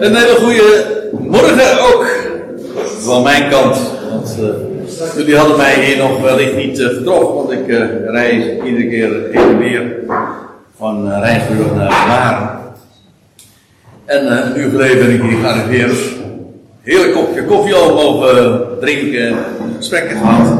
Een 0.00 0.14
hele 0.14 0.36
goede 0.40 0.84
morgen 1.18 1.80
ook 1.80 2.06
van 2.98 3.22
mijn 3.22 3.50
kant. 3.50 3.76
Want, 4.10 4.36
uh, 4.40 5.16
jullie 5.16 5.36
hadden 5.36 5.56
mij 5.56 5.84
hier 5.84 5.96
nog 5.96 6.20
wellicht 6.20 6.56
niet 6.56 6.78
uh, 6.78 6.88
getroffen, 6.88 7.34
want 7.34 7.50
ik 7.50 7.66
uh, 7.66 7.78
rij 8.06 8.60
iedere 8.64 8.88
keer 8.88 9.10
heen 9.32 9.48
en 9.48 9.58
weer 9.58 9.96
van 10.76 11.08
uh, 11.08 11.18
Rijnsburg 11.20 11.74
naar 11.74 12.06
Maren. 12.08 12.60
En 14.04 14.32
een 14.32 14.58
uur 14.58 14.70
geleden 14.70 14.98
ben 14.98 15.14
ik 15.14 15.22
hier 15.22 15.38
gearriveerd. 15.38 15.98
Heerlijk 16.82 17.14
kopje 17.14 17.44
koffie 17.44 17.74
al 17.74 17.94
mogen 17.94 18.60
drinken, 18.80 19.36
gesprekken 19.76 20.16
gehad. 20.16 20.58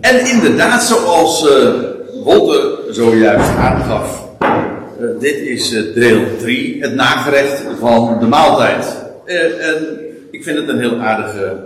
En 0.00 0.26
inderdaad, 0.26 0.82
zoals 0.82 1.48
Wolter 2.24 2.78
zojuist 2.90 3.56
aangaf, 3.58 4.28
uh, 5.00 5.20
dit 5.20 5.36
is 5.36 5.72
uh, 5.72 5.94
deel 5.94 6.22
3, 6.38 6.80
het 6.80 6.94
nagerecht 6.94 7.62
van 7.78 8.18
de 8.20 8.26
maaltijd. 8.26 8.96
Uh, 9.26 9.68
en 9.68 9.98
ik 10.30 10.44
vind 10.44 10.58
het 10.58 10.68
een 10.68 10.78
heel 10.78 10.96
aardige 10.96 11.56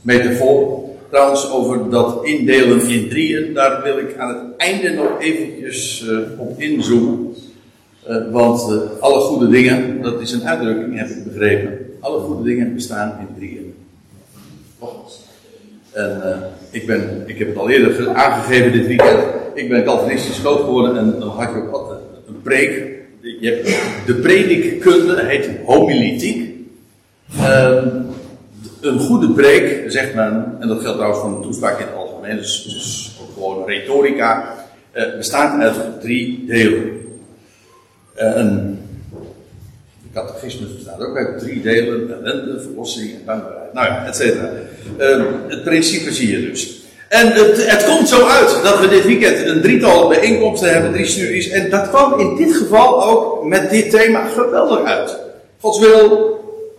metafoor. 0.00 0.84
Trouwens, 1.10 1.50
over 1.50 1.90
dat 1.90 2.24
indelen 2.24 2.88
in 2.88 3.08
drieën, 3.08 3.54
daar 3.54 3.82
wil 3.82 3.98
ik 3.98 4.16
aan 4.18 4.28
het 4.28 4.56
einde 4.56 4.90
nog 4.90 5.10
eventjes 5.18 6.04
op 6.36 6.60
inzoomen. 6.60 7.34
want 8.30 8.80
alle 9.00 9.20
goede 9.20 9.48
dingen, 9.48 10.02
dat 10.02 10.20
is 10.20 10.32
een 10.32 10.48
uitdrukking, 10.48 10.98
heb 10.98 11.08
ik 11.08 11.24
begrepen. 11.24 11.78
Alle 12.00 12.20
goede 12.20 12.42
dingen 12.42 12.74
bestaan 12.74 13.18
in 13.20 13.34
drieën. 13.38 13.74
En 15.92 16.42
ik, 16.70 16.86
ben, 16.86 17.22
ik 17.26 17.38
heb 17.38 17.48
het 17.48 17.56
al 17.56 17.70
eerder 17.70 18.08
aangegeven 18.14 18.72
dit 18.72 18.86
weekend. 18.86 19.18
Ik 19.54 19.68
ben 19.68 19.84
Calvinistisch 19.84 20.38
groot 20.38 20.60
geworden 20.60 20.96
en 20.96 21.14
dan 21.18 21.28
had 21.28 21.50
je 21.54 21.62
ook 21.62 21.72
altijd 21.72 21.95
preek. 22.46 22.94
Je 23.40 23.50
hebt 23.50 23.68
de 24.06 24.14
predikkunde, 24.14 25.24
heet 25.24 25.48
homiletiek. 25.64 26.54
Um, 27.40 28.06
een 28.80 28.98
goede 28.98 29.30
preek, 29.30 29.90
zegt 29.90 30.14
men, 30.14 30.56
en 30.60 30.68
dat 30.68 30.80
geldt 30.80 30.96
trouwens 30.96 31.20
voor 31.20 31.36
een 31.36 31.42
toespraak 31.42 31.80
in 31.80 31.86
het 31.86 31.94
algemeen, 31.94 32.36
dus, 32.36 32.62
dus 32.62 33.18
ook 33.22 33.34
gewoon 33.34 33.66
retorica, 33.66 34.54
uh, 34.94 35.16
bestaat 35.16 35.60
uit 35.60 36.00
drie 36.00 36.44
delen. 36.46 36.82
Uh, 38.18 38.36
een 38.36 38.78
catechismus 40.12 40.74
bestaat 40.74 41.00
ook 41.00 41.16
uit 41.16 41.38
drie 41.38 41.62
delen, 41.62 42.24
ellende, 42.24 42.60
verlossing 42.60 43.10
en 43.10 43.22
dankbaarheid. 43.26 43.72
Nou 43.72 43.86
ja, 43.86 44.06
et 44.06 44.16
cetera. 44.16 44.50
Uh, 44.98 45.24
het 45.48 45.64
principe 45.64 46.12
zie 46.12 46.30
je 46.30 46.50
dus. 46.50 46.85
En 47.08 47.32
het, 47.32 47.70
het, 47.70 47.84
komt 47.84 48.08
zo 48.08 48.26
uit 48.26 48.62
dat 48.62 48.80
we 48.80 48.88
dit 48.88 49.04
weekend 49.04 49.46
een 49.46 49.60
drietal 49.60 50.08
bijeenkomsten 50.08 50.72
hebben, 50.72 50.92
drie 50.92 51.06
studies. 51.06 51.48
En 51.48 51.70
dat 51.70 51.88
kwam 51.88 52.20
in 52.20 52.36
dit 52.36 52.56
geval 52.56 53.04
ook 53.04 53.44
met 53.44 53.70
dit 53.70 53.90
thema 53.90 54.26
geweldig 54.26 54.84
uit. 54.84 55.18
Gods 55.60 55.78
wil, 55.78 56.34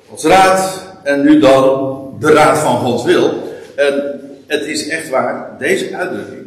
Gods 0.09 0.23
raad 0.23 0.81
en 1.03 1.23
nu 1.23 1.39
dan 1.39 1.97
de 2.19 2.31
raad 2.31 2.57
van 2.57 2.77
Gods 2.77 3.03
wil. 3.03 3.29
En 3.75 4.21
het 4.47 4.65
is 4.65 4.87
echt 4.87 5.09
waar, 5.09 5.55
deze 5.59 5.95
uitdrukking 5.95 6.45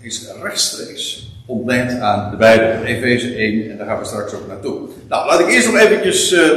is 0.00 0.28
rechtstreeks 0.42 1.30
ontleend 1.46 2.00
aan 2.00 2.30
de 2.30 2.36
Bijbel, 2.36 2.84
Efeze 2.84 3.34
1, 3.34 3.70
en 3.70 3.76
daar 3.76 3.86
gaan 3.86 3.98
we 3.98 4.04
straks 4.04 4.34
ook 4.34 4.46
naartoe. 4.48 4.78
Nou, 5.08 5.26
laat 5.26 5.40
ik 5.40 5.48
eerst 5.48 5.66
nog 5.66 5.80
eventjes 5.80 6.32
uh, 6.32 6.50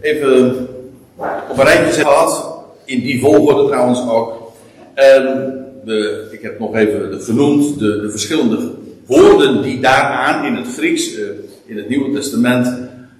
even 0.00 0.68
op 1.50 1.58
een 1.58 1.64
rijtje 1.64 1.92
zetten 1.92 2.52
in 2.84 3.00
die 3.00 3.20
volgorde 3.20 3.66
trouwens 3.66 4.00
ook. 4.08 4.52
De, 5.84 6.28
ik 6.30 6.42
heb 6.42 6.58
nog 6.58 6.74
even 6.74 7.20
genoemd 7.20 7.78
de, 7.78 8.00
de, 8.00 8.10
verschillende 8.10 8.70
woorden 9.06 9.62
die 9.62 9.80
daaraan 9.80 10.44
in 10.44 10.54
het 10.54 10.66
Grieks, 10.76 11.18
uh, 11.18 11.24
in 11.66 11.76
het 11.76 11.88
Nieuwe 11.88 12.12
Testament, 12.12 12.66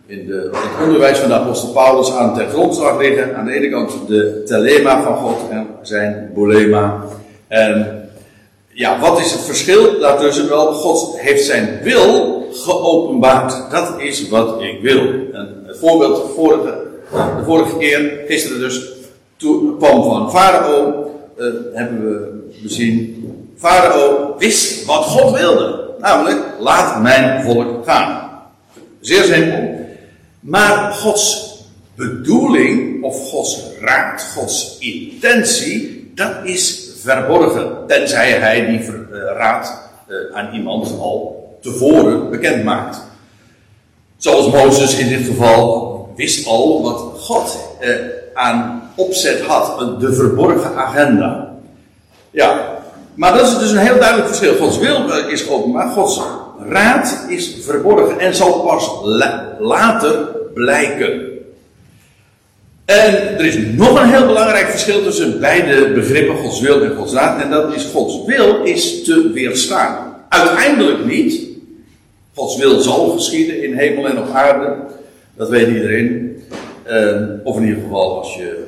in 0.06 0.26
de, 0.26 0.50
het 0.52 0.86
onderwijs 0.86 1.18
van 1.18 1.28
de 1.28 1.34
apostel 1.34 1.72
Paulus 1.72 2.12
aan 2.12 2.34
ten 2.34 2.48
grondslag 2.48 2.98
liggen. 2.98 3.36
Aan 3.36 3.44
de 3.44 3.52
ene 3.52 3.70
kant 3.70 3.92
de 4.06 4.42
telema 4.46 5.02
van 5.02 5.16
God 5.16 5.50
en 5.50 5.66
zijn 5.82 6.30
bolema. 6.34 7.04
En 7.48 8.02
ja, 8.68 9.00
wat 9.00 9.18
is 9.18 9.32
het 9.32 9.40
verschil 9.40 10.00
daartussen? 10.00 10.48
Wel, 10.48 10.72
God 10.72 11.20
heeft 11.20 11.44
zijn 11.44 11.80
wil 11.82 12.46
geopenbaard. 12.52 13.70
Dat 13.70 13.94
is 13.98 14.28
wat 14.28 14.62
ik 14.62 14.78
wil. 14.82 15.00
En 15.32 15.62
het 15.66 15.78
voorbeeld 15.78 16.30
vorige, 16.34 16.78
de 17.10 17.44
vorige 17.44 17.76
keer, 17.76 18.20
gisteren 18.26 18.60
dus, 18.60 18.92
toen 19.36 19.76
kwam 19.78 20.02
van 20.02 20.30
Farao, 20.30 21.10
uh, 21.38 21.46
hebben 21.72 22.04
we 22.04 22.41
bezien. 22.62 23.20
Farao 23.56 24.34
wist 24.38 24.84
wat 24.84 25.04
God 25.04 25.38
wilde. 25.38 25.90
Namelijk, 25.98 26.44
laat 26.58 27.02
mijn 27.02 27.42
volk 27.42 27.84
gaan. 27.84 28.30
Zeer 29.00 29.24
simpel. 29.24 29.86
Maar 30.40 30.92
Gods 30.92 31.56
bedoeling, 31.94 33.02
of 33.02 33.30
Gods 33.30 33.60
raad, 33.80 34.22
Gods 34.34 34.76
intentie, 34.78 36.12
dat 36.14 36.36
is 36.44 36.90
verborgen. 36.96 37.86
Tenzij 37.86 38.30
hij 38.30 38.66
die 38.66 38.90
raad 39.36 39.90
uh, 40.08 40.36
aan 40.36 40.54
iemand 40.54 40.98
al 40.98 41.42
tevoren 41.60 42.30
bekend 42.30 42.64
maakt. 42.64 43.00
Zoals 44.16 44.50
Mozes 44.52 44.98
in 44.98 45.08
dit 45.08 45.26
geval 45.26 46.12
wist 46.16 46.46
al 46.46 46.82
wat 46.82 47.20
God 47.20 47.58
uh, 47.80 47.96
aan 48.34 48.90
opzet 48.96 49.40
had, 49.40 50.00
de 50.00 50.12
verborgen 50.14 50.76
agenda. 50.76 51.51
Ja, 52.32 52.78
maar 53.14 53.32
dat 53.32 53.46
is 53.46 53.58
dus 53.58 53.70
een 53.70 53.86
heel 53.86 53.98
duidelijk 53.98 54.26
verschil. 54.26 54.54
Gods 54.54 54.78
wil 54.78 55.18
is 55.28 55.48
openbaar, 55.48 55.88
Gods 55.88 56.20
raad 56.68 57.24
is 57.28 57.56
verborgen 57.60 58.18
en 58.18 58.34
zal 58.34 58.60
pas 58.60 58.90
la 59.04 59.56
later 59.58 60.28
blijken. 60.54 61.30
En 62.84 63.38
er 63.38 63.44
is 63.44 63.56
nog 63.56 64.00
een 64.00 64.10
heel 64.10 64.26
belangrijk 64.26 64.66
verschil 64.66 65.02
tussen 65.02 65.40
beide 65.40 65.92
begrippen, 65.92 66.36
Gods 66.36 66.60
wil 66.60 66.82
en 66.82 66.96
Gods 66.96 67.12
raad. 67.12 67.42
En 67.42 67.50
dat 67.50 67.74
is 67.74 67.84
Gods 67.84 68.24
wil 68.26 68.64
is 68.64 69.04
te 69.04 69.30
weerstaan. 69.34 70.16
Uiteindelijk 70.28 71.04
niet. 71.04 71.40
Gods 72.34 72.56
wil 72.56 72.80
zal 72.80 73.08
geschieden 73.08 73.62
in 73.62 73.74
hemel 73.74 74.06
en 74.08 74.18
op 74.18 74.34
aarde. 74.34 74.76
Dat 75.36 75.48
weet 75.48 75.68
iedereen. 75.68 76.36
Uh, 76.90 77.20
of 77.44 77.56
in 77.56 77.62
ieder 77.62 77.82
geval 77.82 78.18
als 78.18 78.34
je 78.34 78.61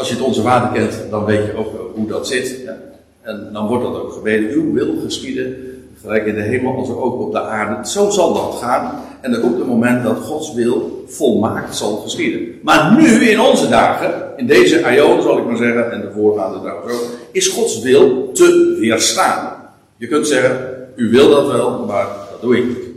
als 0.00 0.08
je 0.08 0.14
het 0.14 0.24
onze 0.24 0.42
vader 0.42 0.70
kent, 0.80 0.94
dan 1.10 1.24
weet 1.24 1.46
je 1.46 1.56
ook 1.56 1.68
hoe 1.94 2.06
dat 2.06 2.26
zit. 2.26 2.60
Ja. 2.64 2.76
En 3.22 3.50
dan 3.52 3.66
wordt 3.66 3.84
dat 3.84 3.94
ook 3.94 4.12
gebeden. 4.12 4.50
Uw 4.50 4.72
wil 4.72 4.94
geschieden, 5.04 5.56
gelijk 6.00 6.26
in 6.26 6.34
de 6.34 6.40
hemel 6.40 6.76
als 6.76 6.88
ook 6.88 7.20
op 7.20 7.32
de 7.32 7.40
aarde. 7.40 7.88
Zo 7.88 8.10
zal 8.10 8.34
dat 8.34 8.58
gaan. 8.62 9.00
En 9.20 9.32
er 9.32 9.40
komt 9.40 9.60
een 9.60 9.66
moment 9.66 10.04
dat 10.04 10.16
Gods 10.16 10.54
wil 10.54 11.04
volmaakt 11.06 11.76
zal 11.76 11.96
geschieden. 11.96 12.58
Maar 12.62 12.96
nu, 12.98 13.28
in 13.28 13.40
onze 13.40 13.68
dagen, 13.68 14.12
in 14.36 14.46
deze 14.46 14.84
aion 14.84 15.22
zal 15.22 15.38
ik 15.38 15.46
maar 15.46 15.56
zeggen, 15.56 15.92
en 15.92 16.00
de 16.00 16.10
voorgaande 16.14 16.60
trouwens 16.60 16.92
ook, 16.92 17.04
is 17.32 17.48
Gods 17.48 17.80
wil 17.80 18.32
te 18.32 18.76
weerstaan. 18.80 19.52
Je 19.96 20.06
kunt 20.06 20.26
zeggen, 20.26 20.58
u 20.96 21.10
wil 21.10 21.30
dat 21.30 21.46
wel, 21.46 21.84
maar 21.86 22.06
dat 22.30 22.40
doe 22.40 22.56
ik 22.56 22.64
niet. 22.64 22.89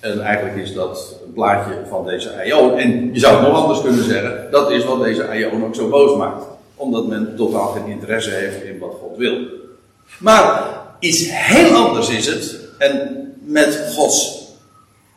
En 0.00 0.20
eigenlijk 0.20 0.56
is 0.56 0.74
dat 0.74 1.14
een 1.26 1.32
plaatje 1.32 1.72
van 1.88 2.06
deze 2.06 2.36
Aion. 2.36 2.78
En 2.78 3.10
je 3.12 3.20
zou 3.20 3.36
het 3.36 3.48
nog 3.48 3.62
anders 3.62 3.80
kunnen 3.80 4.04
zeggen, 4.04 4.48
dat 4.50 4.70
is 4.70 4.84
wat 4.84 5.02
deze 5.02 5.28
Aion 5.28 5.64
ook 5.64 5.74
zo 5.74 5.88
boos 5.88 6.16
maakt. 6.16 6.44
Omdat 6.74 7.06
men 7.06 7.34
totaal 7.36 7.66
geen 7.66 7.86
interesse 7.86 8.30
heeft 8.30 8.62
in 8.62 8.78
wat 8.78 8.94
God 9.00 9.16
wil. 9.16 9.36
Maar 10.18 10.62
iets 10.98 11.24
heel 11.30 11.74
anders 11.74 12.08
is 12.08 12.26
het, 12.26 12.58
en 12.78 13.18
met 13.44 13.92
Gods 13.94 14.46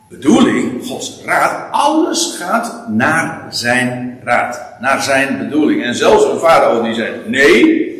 bedoeling, 0.08 0.86
Gods 0.86 1.20
raad, 1.24 1.72
alles 1.72 2.36
gaat 2.38 2.88
naar 2.88 3.46
zijn 3.50 4.18
raad, 4.24 4.62
naar 4.80 5.02
zijn 5.02 5.38
bedoeling. 5.38 5.84
En 5.84 5.94
zelfs 5.94 6.24
een 6.24 6.38
farao 6.38 6.82
die 6.82 6.94
zei 6.94 7.10
nee, 7.26 7.90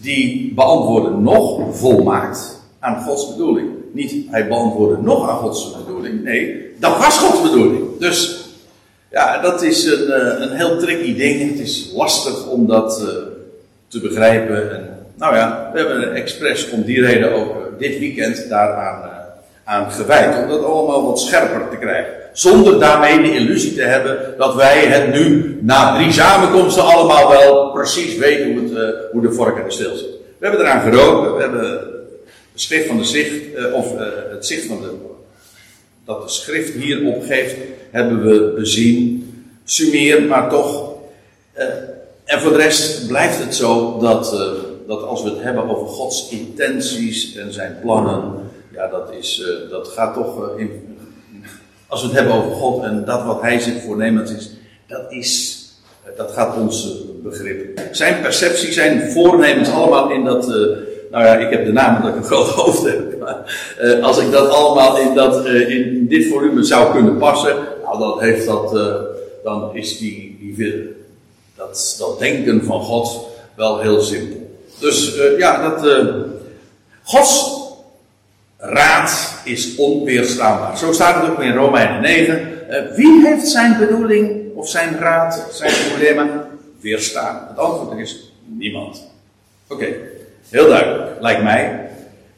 die 0.00 0.52
beantwoordde 0.54 1.10
nog 1.10 1.76
volmaakt 1.76 2.60
aan 2.78 3.02
Gods 3.02 3.30
bedoeling. 3.30 3.77
Niet 3.98 4.30
hij 4.30 4.48
beantwoordde 4.48 5.02
nog 5.02 5.28
aan 5.28 5.36
Gods 5.36 5.76
bedoeling. 5.86 6.24
Nee, 6.24 6.74
dat 6.76 6.98
was 6.98 7.18
Gods 7.18 7.42
bedoeling. 7.42 7.98
Dus 7.98 8.44
ja, 9.10 9.40
dat 9.40 9.62
is 9.62 9.84
een, 9.84 10.10
eh, 10.10 10.40
een 10.40 10.56
heel 10.56 10.78
tricky 10.78 11.16
ding. 11.16 11.50
Het 11.50 11.60
is 11.60 11.92
lastig 11.94 12.46
om 12.46 12.66
dat 12.66 13.00
uh, 13.02 13.08
te 13.88 14.00
begrijpen. 14.00 14.70
En, 14.72 14.88
nou 15.14 15.36
ja, 15.36 15.70
we 15.72 15.78
hebben 15.78 16.14
expres 16.14 16.70
om 16.70 16.82
die 16.82 17.00
reden 17.00 17.32
ook 17.32 17.48
uh, 17.48 17.62
dit 17.78 17.98
weekend 17.98 18.48
daaraan 18.48 19.10
aan 19.64 19.90
gewijd. 19.90 20.42
Om 20.42 20.48
dat 20.48 20.64
allemaal 20.64 21.06
wat 21.06 21.20
scherper 21.20 21.68
te 21.70 21.76
krijgen. 21.76 22.12
Zonder 22.32 22.80
daarmee 22.80 23.22
de 23.22 23.34
illusie 23.34 23.74
te 23.74 23.82
hebben 23.82 24.34
dat 24.36 24.54
wij 24.54 24.78
het 24.78 25.12
nu 25.14 25.58
na 25.62 25.94
drie 25.94 26.12
samenkomsten 26.12 26.82
allemaal 26.82 27.30
wel 27.30 27.70
precies 27.72 28.16
weten 28.16 28.52
hoe, 28.52 28.78
het, 28.78 28.94
hoe 29.12 29.22
de 29.22 29.32
vork 29.32 29.58
en 29.58 29.64
de 29.64 29.70
stil 29.70 29.96
zit. 29.96 30.08
We 30.38 30.46
hebben 30.46 30.60
eraan 30.60 30.92
geroken. 30.92 31.34
We 31.34 31.40
hebben 31.42 31.96
schrift 32.60 32.86
van 32.86 32.98
de 32.98 33.04
zicht, 33.04 33.56
uh, 33.56 33.74
of 33.74 33.94
uh, 33.94 34.00
het 34.30 34.46
zicht 34.46 34.66
van 34.66 34.80
de, 34.80 34.94
dat 36.04 36.22
de 36.22 36.28
schrift 36.28 36.74
hier 36.74 37.06
opgeeft, 37.06 37.56
hebben 37.90 38.24
we 38.24 38.52
bezien. 38.56 39.26
Sumeer, 39.64 40.22
maar 40.22 40.50
toch. 40.50 40.92
Uh, 41.58 41.64
en 42.24 42.40
voor 42.40 42.50
de 42.50 42.56
rest 42.56 43.06
blijft 43.06 43.38
het 43.38 43.54
zo 43.54 43.98
dat, 43.98 44.30
dat 44.86 45.02
als 45.02 45.22
we 45.22 45.30
het 45.30 45.42
hebben 45.42 45.68
over 45.68 45.86
Gods 45.86 46.28
intenties 46.30 47.36
en 47.36 47.52
zijn 47.52 47.78
plannen, 47.82 48.50
ja, 48.72 48.88
dat, 48.88 49.12
is, 49.18 49.42
dat 49.70 49.88
gaat 49.88 50.14
toch 50.14 50.58
in, 50.58 50.96
Als 51.86 52.00
we 52.00 52.06
het 52.06 52.16
hebben 52.16 52.34
over 52.34 52.50
God 52.50 52.84
en 52.84 53.04
dat 53.04 53.24
wat 53.24 53.40
Hij 53.40 53.58
zich 53.58 53.82
voornemens 53.82 54.30
is, 54.30 54.50
dat 54.86 55.12
is, 55.12 55.62
dat 56.16 56.30
gaat 56.30 56.56
ons 56.56 57.02
begrip. 57.22 57.80
Zijn 57.90 58.20
perceptie, 58.20 58.72
zijn 58.72 59.10
voornemens 59.10 59.70
allemaal 59.70 60.10
in 60.10 60.24
dat, 60.24 60.46
nou 61.10 61.24
ja, 61.24 61.36
ik 61.36 61.50
heb 61.50 61.64
de 61.64 61.72
naam 61.72 62.02
dat 62.02 62.10
ik 62.10 62.16
een 62.16 62.24
groot 62.24 62.48
hoofd 62.48 62.82
heb. 62.82 63.18
Maar 63.18 63.54
als 64.02 64.18
ik 64.18 64.30
dat 64.30 64.48
allemaal 64.48 64.98
in, 64.98 65.14
dat, 65.14 65.46
in 65.46 66.06
dit 66.08 66.28
volume 66.28 66.62
zou 66.62 66.92
kunnen 66.92 67.16
passen, 67.16 67.56
nou 67.84 67.98
dan 67.98 68.20
heeft 68.20 68.46
dat, 68.46 68.70
dan 69.44 69.70
is 69.76 69.98
die, 69.98 70.38
die, 70.56 70.96
dat, 71.56 71.96
dat 71.98 72.18
denken 72.18 72.64
van 72.64 72.80
God 72.80 73.26
wel 73.54 73.80
heel 73.80 74.00
simpel. 74.00 74.50
Dus 74.78 75.18
ja, 75.38 75.68
dat, 75.68 75.86
Gods 77.02 77.58
raad 78.58 79.40
is 79.44 79.76
onweerstaanbaar. 79.76 80.78
Zo 80.78 80.92
staat 80.92 81.22
het 81.22 81.30
ook 81.30 81.40
in 81.40 81.54
Romeinen 81.54 82.00
9. 82.00 82.56
Uh, 82.70 82.96
wie 82.96 83.26
heeft 83.26 83.48
zijn 83.48 83.78
bedoeling 83.78 84.54
of 84.54 84.68
zijn 84.68 84.98
raad, 84.98 85.46
zijn 85.50 85.72
problemen 85.88 86.44
weerstaan? 86.80 87.46
Het 87.48 87.58
antwoord 87.58 87.98
is 87.98 88.32
niemand. 88.44 89.06
Oké, 89.68 89.86
heel 90.50 90.68
duidelijk, 90.68 91.10
lijkt 91.20 91.42
mij. 91.42 91.88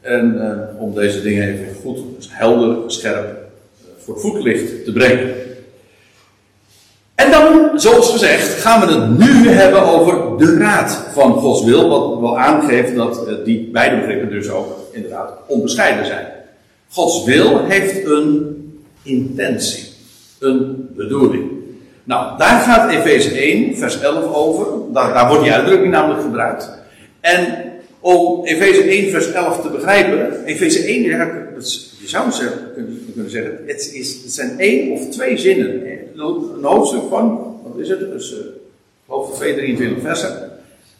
En 0.01 0.35
uh, 0.35 0.81
om 0.81 0.93
deze 0.93 1.21
dingen 1.21 1.47
even 1.49 1.75
goed, 1.81 1.99
helder, 2.29 2.91
scherp 2.91 3.25
uh, 3.25 3.89
voor 3.97 4.13
het 4.13 4.23
voetlicht 4.23 4.85
te 4.85 4.91
brengen. 4.91 5.33
En 7.15 7.31
dan, 7.31 7.69
zoals 7.79 8.11
gezegd, 8.11 8.61
gaan 8.61 8.87
we 8.87 8.93
het 8.93 9.17
nu 9.17 9.49
hebben 9.49 9.81
over 9.81 10.37
de 10.37 10.57
raad 10.57 11.07
van 11.13 11.33
Gods 11.33 11.63
wil. 11.63 11.89
Wat 11.89 12.19
wel 12.19 12.39
aangeeft 12.39 12.95
dat 12.95 13.45
die 13.45 13.69
beide 13.71 13.95
begrippen 13.95 14.29
dus 14.29 14.49
ook 14.49 14.89
inderdaad 14.91 15.31
onbescheiden 15.47 16.05
zijn. 16.05 16.25
Gods 16.89 17.23
wil 17.23 17.65
heeft 17.65 18.05
een 18.05 18.55
intentie, 19.03 19.89
een 20.39 20.89
bedoeling. 20.95 21.51
Nou, 22.03 22.37
daar 22.37 22.61
gaat 22.61 22.91
Efeze 22.91 23.29
1, 23.29 23.77
vers 23.77 23.99
11 23.99 24.33
over. 24.33 24.93
Daar 24.93 25.27
wordt 25.27 25.43
die 25.43 25.53
uitdrukking 25.53 25.91
namelijk 25.91 26.21
gebruikt. 26.21 26.69
En 27.19 27.70
om 28.01 28.45
Efeze 28.45 28.81
1, 28.81 29.11
vers 29.11 29.31
11 29.31 29.61
te 29.61 29.69
begrijpen, 29.69 30.45
Efeze 30.45 30.83
1, 30.83 31.01
je 31.01 32.07
zou 32.07 32.31
kunnen 33.13 33.31
zeggen, 33.31 33.63
het, 33.67 33.93
is, 33.93 34.21
het 34.23 34.33
zijn 34.33 34.59
één 34.59 34.91
of 34.91 35.09
twee 35.09 35.37
zinnen. 35.37 35.81
Een 36.15 36.63
hoofdstuk 36.63 37.01
van, 37.09 37.57
wat 37.63 37.77
is 37.77 37.89
het? 37.89 37.99
Dus, 37.99 38.35
geloof 39.05 39.35
2, 39.35 39.55
23 39.55 40.01
versen. 40.03 40.51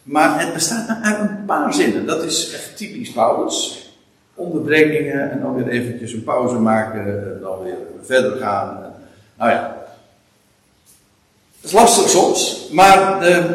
Maar 0.04 0.40
het 0.40 0.54
bestaat 0.54 0.98
uit 1.02 1.20
een 1.20 1.46
paar 1.46 1.74
zinnen. 1.74 2.06
Dat 2.06 2.24
is 2.24 2.52
echt 2.54 2.78
typisch 2.78 3.12
Paulus 3.12 3.86
onderbrekingen 4.36 5.32
en 5.32 5.40
dan 5.42 5.56
weer 5.56 5.68
eventjes 5.68 6.14
een 6.14 6.24
pauze 6.24 6.56
maken 6.56 7.06
en 7.06 7.38
dan 7.42 7.64
weer 7.64 7.78
verder 8.02 8.38
gaan. 8.38 8.94
Nou 9.38 9.52
ja, 9.52 9.78
het 11.56 11.70
is 11.70 11.72
lastig 11.72 12.10
soms, 12.10 12.70
maar 12.72 13.22
eh, 13.22 13.46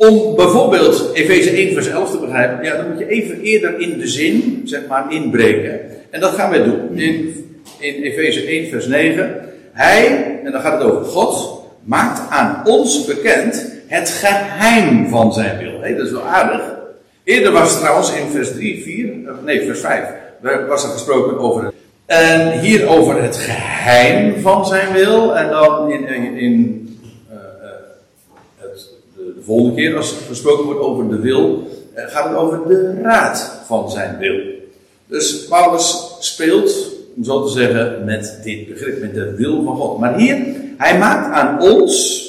om 0.00 0.36
bijvoorbeeld 0.36 1.10
Efeze 1.12 1.50
1 1.50 1.72
vers 1.72 1.86
11 1.86 2.10
te 2.10 2.18
begrijpen, 2.18 2.64
ja, 2.64 2.76
dan 2.76 2.88
moet 2.88 2.98
je 2.98 3.08
even 3.08 3.40
eerder 3.40 3.80
in 3.80 3.98
de 3.98 4.08
zin, 4.08 4.62
zeg 4.64 4.86
maar, 4.88 5.12
inbreken. 5.12 5.80
En 6.10 6.20
dat 6.20 6.32
gaan 6.32 6.50
wij 6.50 6.62
doen. 6.62 6.98
In, 6.98 7.44
in 7.78 8.02
Efeze 8.02 8.46
1 8.46 8.68
vers 8.68 8.86
9, 8.86 9.34
hij, 9.72 10.40
en 10.44 10.52
dan 10.52 10.60
gaat 10.60 10.82
het 10.82 10.90
over 10.90 11.04
God, 11.04 11.62
maakt 11.84 12.30
aan 12.30 12.62
ons 12.64 13.04
bekend 13.04 13.72
het 13.86 14.08
geheim 14.08 15.08
van 15.08 15.32
zijn 15.32 15.58
wil. 15.58 15.80
Hey, 15.80 15.94
dat 15.94 16.06
is 16.06 16.12
wel 16.12 16.26
aardig. 16.26 16.62
Eerder 17.24 17.52
was 17.52 17.70
het 17.70 17.80
trouwens 17.80 18.14
in 18.14 18.30
vers 18.30 18.52
3, 18.52 18.82
4, 18.82 19.12
nee, 19.44 19.66
vers 19.66 19.80
5, 19.80 20.04
was 20.68 20.84
er 20.84 20.90
gesproken 20.90 21.38
over 21.38 21.72
en 22.10 22.60
hier 22.60 22.88
over 22.88 23.22
het 23.22 23.36
geheim 23.36 24.40
van 24.40 24.66
zijn 24.66 24.92
wil. 24.92 25.36
En 25.36 25.48
dan 25.48 25.90
in, 25.90 26.36
in 26.36 26.88
uh, 27.32 27.36
het, 28.56 28.88
de, 29.16 29.32
de, 29.34 29.39
volgende 29.50 29.74
keer, 29.74 29.96
als 29.96 30.14
gesproken 30.28 30.64
wordt 30.64 30.80
over 30.80 31.08
de 31.08 31.18
wil, 31.18 31.68
uh, 31.96 32.04
gaat 32.06 32.28
het 32.28 32.36
over 32.36 32.68
de 32.68 33.00
raad 33.02 33.60
van 33.66 33.90
zijn 33.90 34.18
wil. 34.18 34.38
Dus 35.06 35.46
Paulus 35.48 36.16
speelt, 36.18 36.92
om 37.16 37.24
zo 37.24 37.44
te 37.44 37.52
zeggen, 37.52 38.04
met 38.04 38.38
dit 38.42 38.68
begrip, 38.68 39.00
met 39.00 39.14
de 39.14 39.34
wil 39.34 39.62
van 39.64 39.76
God. 39.76 39.98
Maar 39.98 40.16
hier, 40.16 40.36
hij 40.76 40.98
maakt 40.98 41.32
aan 41.32 41.60
ons, 41.60 42.26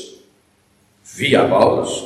via 1.04 1.44
Paulus, 1.44 2.06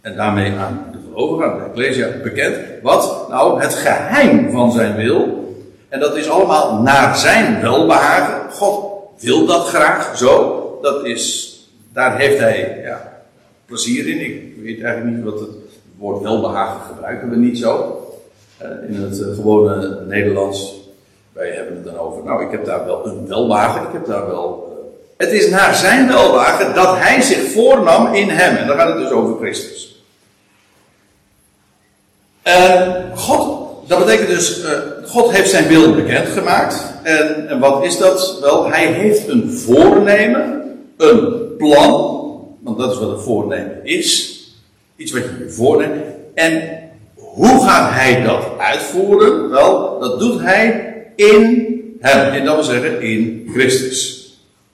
en 0.00 0.16
daarmee 0.16 0.52
aan 0.52 0.92
overgaan, 1.14 1.58
de 1.58 1.64
Ecclesia, 1.64 2.08
bekend. 2.22 2.56
Wat? 2.82 3.28
Nou, 3.28 3.60
het 3.60 3.74
geheim 3.74 4.50
van 4.50 4.72
zijn 4.72 4.96
wil. 4.96 5.40
En 5.88 6.00
dat 6.00 6.16
is 6.16 6.28
allemaal 6.28 6.82
naar 6.82 7.16
zijn 7.16 7.60
welbehagen. 7.60 8.52
God 8.52 8.92
wil 9.18 9.46
dat 9.46 9.66
graag 9.66 10.16
zo. 10.16 10.58
Dat 10.82 11.04
is, 11.04 11.56
daar 11.92 12.18
heeft 12.18 12.38
hij 12.38 12.80
ja, 12.84 13.11
plezier 13.72 14.08
in. 14.08 14.20
Ik 14.20 14.62
weet 14.62 14.82
eigenlijk 14.82 15.16
niet 15.16 15.24
wat 15.24 15.40
het 15.40 15.50
woord 15.98 16.22
welbehagen 16.22 16.80
gebruiken 16.94 17.30
we 17.30 17.36
niet 17.36 17.58
zo. 17.58 18.00
Eh, 18.58 18.68
in 18.88 18.94
het 18.94 19.20
eh, 19.20 19.34
gewone 19.34 20.00
Nederlands. 20.06 20.80
Wij 21.32 21.50
hebben 21.50 21.74
het 21.74 21.84
dan 21.84 21.98
over. 21.98 22.24
Nou, 22.24 22.44
ik 22.44 22.50
heb 22.50 22.64
daar 22.64 22.84
wel 22.84 23.06
een 23.06 23.28
welbehagen. 23.28 23.82
Ik 23.82 23.92
heb 23.92 24.06
daar 24.06 24.26
wel. 24.26 24.76
Eh, 25.18 25.26
het 25.26 25.34
is 25.34 25.50
naar 25.50 25.74
zijn 25.74 26.08
welbehagen 26.08 26.74
dat 26.74 26.96
hij 26.98 27.20
zich 27.20 27.50
voornam 27.50 28.14
in 28.14 28.28
hem. 28.28 28.56
En 28.56 28.66
dan 28.66 28.76
gaat 28.76 28.88
het 28.88 28.98
dus 28.98 29.10
over 29.10 29.36
Christus. 29.36 30.04
En 32.42 33.10
God, 33.14 33.58
dat 33.88 33.98
betekent 33.98 34.28
dus, 34.28 34.64
God 35.06 35.30
heeft 35.30 35.50
zijn 35.50 35.68
wil 35.68 35.94
bekendgemaakt. 35.94 36.84
En, 37.02 37.48
en 37.48 37.58
wat 37.58 37.84
is 37.84 37.98
dat? 37.98 38.38
Wel, 38.40 38.68
hij 38.70 38.86
heeft 38.86 39.28
een 39.28 39.50
voornemen, 39.50 40.62
een 40.96 41.56
plan, 41.56 42.11
want 42.62 42.78
dat 42.78 42.92
is 42.92 42.98
wat 42.98 43.10
een 43.10 43.18
voornemen 43.18 43.80
is. 43.82 44.38
Iets 44.96 45.12
wat 45.12 45.22
je 45.22 45.44
je 45.44 45.50
voorneemt. 45.50 46.02
En 46.34 46.78
hoe 47.14 47.64
gaat 47.66 47.90
hij 47.90 48.22
dat 48.22 48.58
uitvoeren? 48.58 49.50
Wel, 49.50 49.98
dat 50.00 50.18
doet 50.18 50.40
hij 50.40 50.94
in 51.16 51.68
hem. 52.00 52.32
En 52.32 52.44
dat 52.44 52.54
wil 52.54 52.64
zeggen 52.64 53.02
in 53.02 53.48
Christus. 53.52 54.20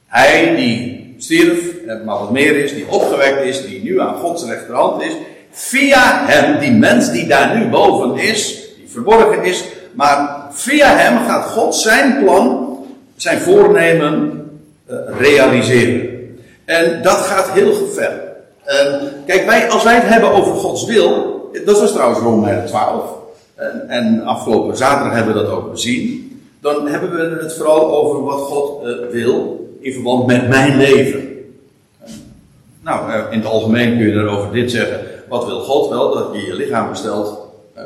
Hij 0.06 0.56
die 0.56 1.14
stierf, 1.18 1.58
maar 1.86 2.18
wat 2.18 2.32
meer 2.32 2.56
is, 2.56 2.74
die 2.74 2.88
opgewekt 2.88 3.44
is, 3.44 3.66
die 3.66 3.82
nu 3.82 4.00
aan 4.00 4.14
Gods 4.14 4.44
rechterhand 4.44 5.02
is, 5.02 5.12
Via 5.50 6.26
hem, 6.26 6.58
die 6.60 6.70
mens 6.70 7.10
die 7.12 7.26
daar 7.26 7.56
nu 7.58 7.68
boven 7.68 8.18
is, 8.18 8.68
die 8.76 8.88
verborgen 8.88 9.44
is, 9.44 9.64
maar 9.92 10.46
via 10.50 10.96
hem 10.96 11.18
gaat 11.26 11.44
God 11.44 11.74
zijn 11.74 12.18
plan, 12.22 12.76
zijn 13.16 13.40
voornemen 13.40 14.42
uh, 14.90 14.96
realiseren. 15.18 16.07
En 16.68 17.02
dat 17.02 17.16
gaat 17.16 17.50
heel 17.50 17.74
ver. 17.74 18.22
Uh, 18.66 19.02
kijk, 19.26 19.46
wij, 19.46 19.70
als 19.70 19.84
wij 19.84 19.94
het 19.94 20.08
hebben 20.08 20.32
over 20.32 20.54
Gods 20.54 20.84
wil, 20.84 21.40
dat 21.64 21.80
was 21.80 21.92
trouwens 21.92 22.20
Romeinen 22.20 22.66
12, 22.66 23.10
en, 23.54 23.88
en, 23.88 24.22
afgelopen 24.24 24.76
zaterdag 24.76 25.14
hebben 25.14 25.34
we 25.34 25.40
dat 25.40 25.50
ook 25.50 25.70
gezien, 25.70 26.40
dan 26.60 26.88
hebben 26.88 27.10
we 27.10 27.42
het 27.42 27.54
vooral 27.54 27.94
over 27.94 28.24
wat 28.24 28.40
God 28.40 28.86
uh, 28.86 28.94
wil 29.10 29.68
in 29.80 29.92
verband 29.92 30.26
met 30.26 30.48
mijn 30.48 30.76
leven. 30.76 31.28
Nou, 32.80 33.10
in 33.30 33.38
het 33.38 33.48
algemeen 33.48 33.96
kun 33.96 34.06
je 34.06 34.14
daarover 34.14 34.52
dit 34.52 34.70
zeggen. 34.70 35.00
Wat 35.28 35.44
wil 35.44 35.60
God 35.60 35.88
wel? 35.88 36.14
Dat 36.14 36.28
je 36.32 36.46
je 36.46 36.54
lichaam 36.54 36.88
bestelt, 36.88 37.48
uh, 37.76 37.82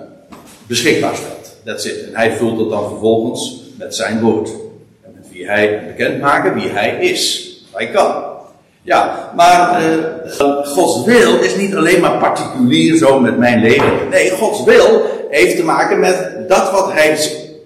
beschikbaar 0.66 1.16
stelt. 1.16 1.56
That's 1.64 1.84
it. 1.84 2.06
En 2.06 2.14
hij 2.14 2.32
vult 2.32 2.58
het 2.58 2.70
dan 2.70 2.88
vervolgens 2.88 3.62
met 3.78 3.94
zijn 3.94 4.20
woord. 4.20 4.50
En 5.02 5.12
met 5.14 5.26
wie 5.32 5.46
hij 5.46 5.86
bekend 5.86 6.20
maken 6.20 6.54
wie 6.54 6.68
hij 6.68 6.96
is. 7.00 7.50
Hij 7.72 7.90
kan. 7.90 8.31
Ja, 8.84 9.32
maar 9.36 9.82
uh, 9.82 10.66
Gods 10.66 11.04
wil 11.04 11.40
is 11.40 11.56
niet 11.56 11.74
alleen 11.74 12.00
maar 12.00 12.18
particulier 12.18 12.96
zo 12.96 13.20
met 13.20 13.38
mijn 13.38 13.60
leven. 13.60 14.08
Nee, 14.10 14.30
Gods 14.30 14.64
wil 14.64 15.02
heeft 15.30 15.56
te 15.56 15.64
maken 15.64 16.00
met 16.00 16.48
dat 16.48 16.70
wat 16.70 16.92
hij 16.92 17.18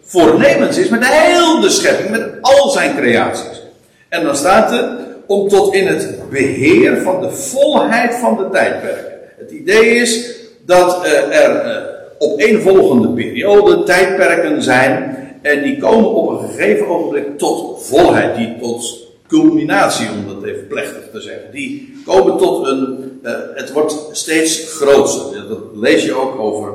voornemens 0.02 0.78
is 0.78 0.88
met 0.88 1.00
de 1.00 1.08
hele 1.11 1.70
schepping, 1.70 2.11
met 2.11 2.30
al 2.40 2.70
zijn 2.70 2.96
creaties. 2.96 3.62
En 4.08 4.25
dan 4.25 4.37
staat 4.37 4.73
er 4.73 4.88
om 5.26 5.49
tot 5.49 5.75
in 5.75 5.87
het 5.87 6.30
beheer 6.30 7.02
van 7.02 7.20
de 7.20 7.30
volheid 7.30 8.14
van 8.14 8.37
de 8.37 8.49
tijdperken. 8.50 9.12
Het 9.38 9.50
idee 9.50 9.94
is 9.94 10.35
dat 10.66 11.06
uh, 11.06 11.44
er 11.44 11.66
uh, 11.66 11.82
op 12.18 12.40
een 12.40 12.61
volgende 12.61 13.08
periode 13.08 13.82
tijdperken 13.82 14.62
zijn 14.62 15.16
en 15.42 15.62
die 15.62 15.78
komen 15.78 16.14
op 16.14 16.28
een 16.28 16.49
gegeven 16.49 16.88
ogenblik 16.88 17.38
tot 17.38 17.87
volheid, 17.87 18.37
die 18.37 18.56
tot 18.61 19.05
culminatie, 19.28 20.09
om 20.11 20.35
dat 20.35 20.45
even 20.45 20.66
plechtig 20.66 21.02
te 21.12 21.21
zeggen. 21.21 21.50
Die 21.52 22.02
komen 22.06 22.38
tot 22.38 22.66
een, 22.66 23.21
uh, 23.23 23.33
het 23.54 23.73
wordt 23.73 24.09
steeds 24.12 24.73
groter. 24.73 25.49
Dat 25.49 25.59
lees 25.75 26.04
je 26.04 26.14
ook 26.14 26.38
over 26.38 26.73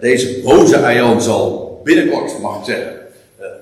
deze 0.00 0.40
boze 0.44 0.78
aion 0.78 1.20
zal 1.20 1.80
binnenkort, 1.84 2.40
mag 2.40 2.58
ik 2.58 2.64
zeggen, 2.64 2.92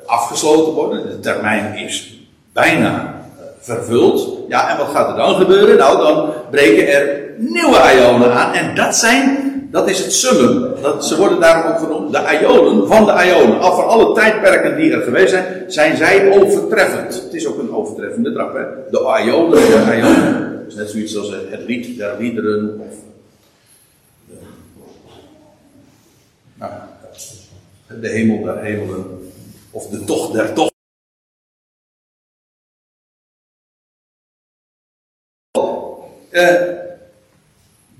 afgesloten 0.06 0.72
worden. 0.72 1.10
De 1.10 1.20
termijn 1.20 1.74
is 1.74 2.18
bijna 2.52 3.22
vervuld. 3.60 4.38
Ja, 4.48 4.70
en 4.70 4.76
wat 4.76 4.88
gaat 4.94 5.08
er 5.08 5.16
dan 5.16 5.34
gebeuren? 5.34 5.76
Nou, 5.76 5.98
dan 5.98 6.32
breken 6.50 6.88
er 6.88 7.20
nieuwe 7.38 7.78
ionen 7.96 8.32
aan. 8.32 8.52
En 8.52 8.74
dat 8.74 8.96
zijn 8.96 9.51
dat 9.72 9.88
is 9.88 9.98
het 9.98 10.12
summum. 10.12 10.82
Dat, 10.82 11.06
ze 11.06 11.16
worden 11.16 11.40
daarom 11.40 11.72
ook 11.72 11.78
genoemd 11.78 12.12
de 12.12 12.38
Ionen 12.40 12.86
van 12.88 13.04
de 13.04 13.12
Ionen. 13.12 13.60
Al 13.60 13.74
van 13.74 13.86
alle 13.86 14.14
tijdperken 14.14 14.76
die 14.76 14.92
er 14.92 15.02
geweest 15.02 15.30
zijn, 15.30 15.72
zijn 15.72 15.96
zij 15.96 16.30
overtreffend. 16.30 17.22
Het 17.22 17.34
is 17.34 17.46
ook 17.46 17.58
een 17.58 17.74
overtreffende 17.74 18.32
trap. 18.32 18.54
Hè? 18.54 18.62
De 18.90 19.22
Ionen, 19.24 19.50
de 19.50 19.96
Ionen. 19.96 20.64
Dat 20.68 20.76
net 20.76 20.90
zoiets 20.90 21.16
als 21.16 21.30
het 21.30 21.64
lied 21.66 21.96
der 21.98 22.16
liederen. 22.18 22.80
Of 22.80 22.94
de, 24.26 24.34
nou, 26.54 26.72
de 28.00 28.08
hemel 28.08 28.42
der 28.42 28.58
hemelen. 28.58 29.32
Of 29.70 29.86
de 29.86 30.04
tocht 30.04 30.32
der 30.32 30.52
tocht. 30.52 30.70
Uh, 36.30 36.81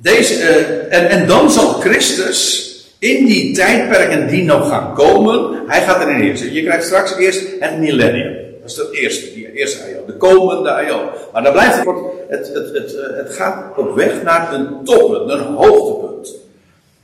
deze, 0.03 0.35
uh, 0.35 0.99
en, 0.99 1.09
en 1.09 1.27
dan 1.27 1.51
zal 1.51 1.69
Christus 1.69 2.71
in 2.99 3.25
die 3.25 3.55
tijdperken 3.55 4.29
die 4.29 4.45
nog 4.45 4.69
gaan 4.69 4.95
komen, 4.95 5.63
hij 5.67 5.83
gaat 5.83 6.03
erin 6.03 6.21
heersen. 6.21 6.53
Je 6.53 6.63
krijgt 6.63 6.85
straks 6.85 7.17
eerst 7.17 7.43
het 7.61 7.79
millennium. 7.79 8.37
Dat 8.61 8.71
is 8.71 8.75
de 8.75 8.89
eerste, 8.93 9.35
die 9.35 9.53
eerste 9.53 9.83
aion, 9.83 10.07
de 10.07 10.17
komende 10.17 10.71
aion. 10.71 11.01
Maar 11.33 11.43
dan 11.43 11.53
blijft 11.53 11.77
het, 11.77 11.87
het, 12.29 12.55
het, 12.55 12.73
het, 12.73 12.95
eh, 12.95 13.17
het 13.17 13.33
gaat 13.33 13.77
op 13.77 13.95
weg 13.95 14.23
naar 14.23 14.55
een 14.55 14.85
toppunt, 14.85 15.31
een 15.31 15.55
hoogtepunt. 15.55 16.35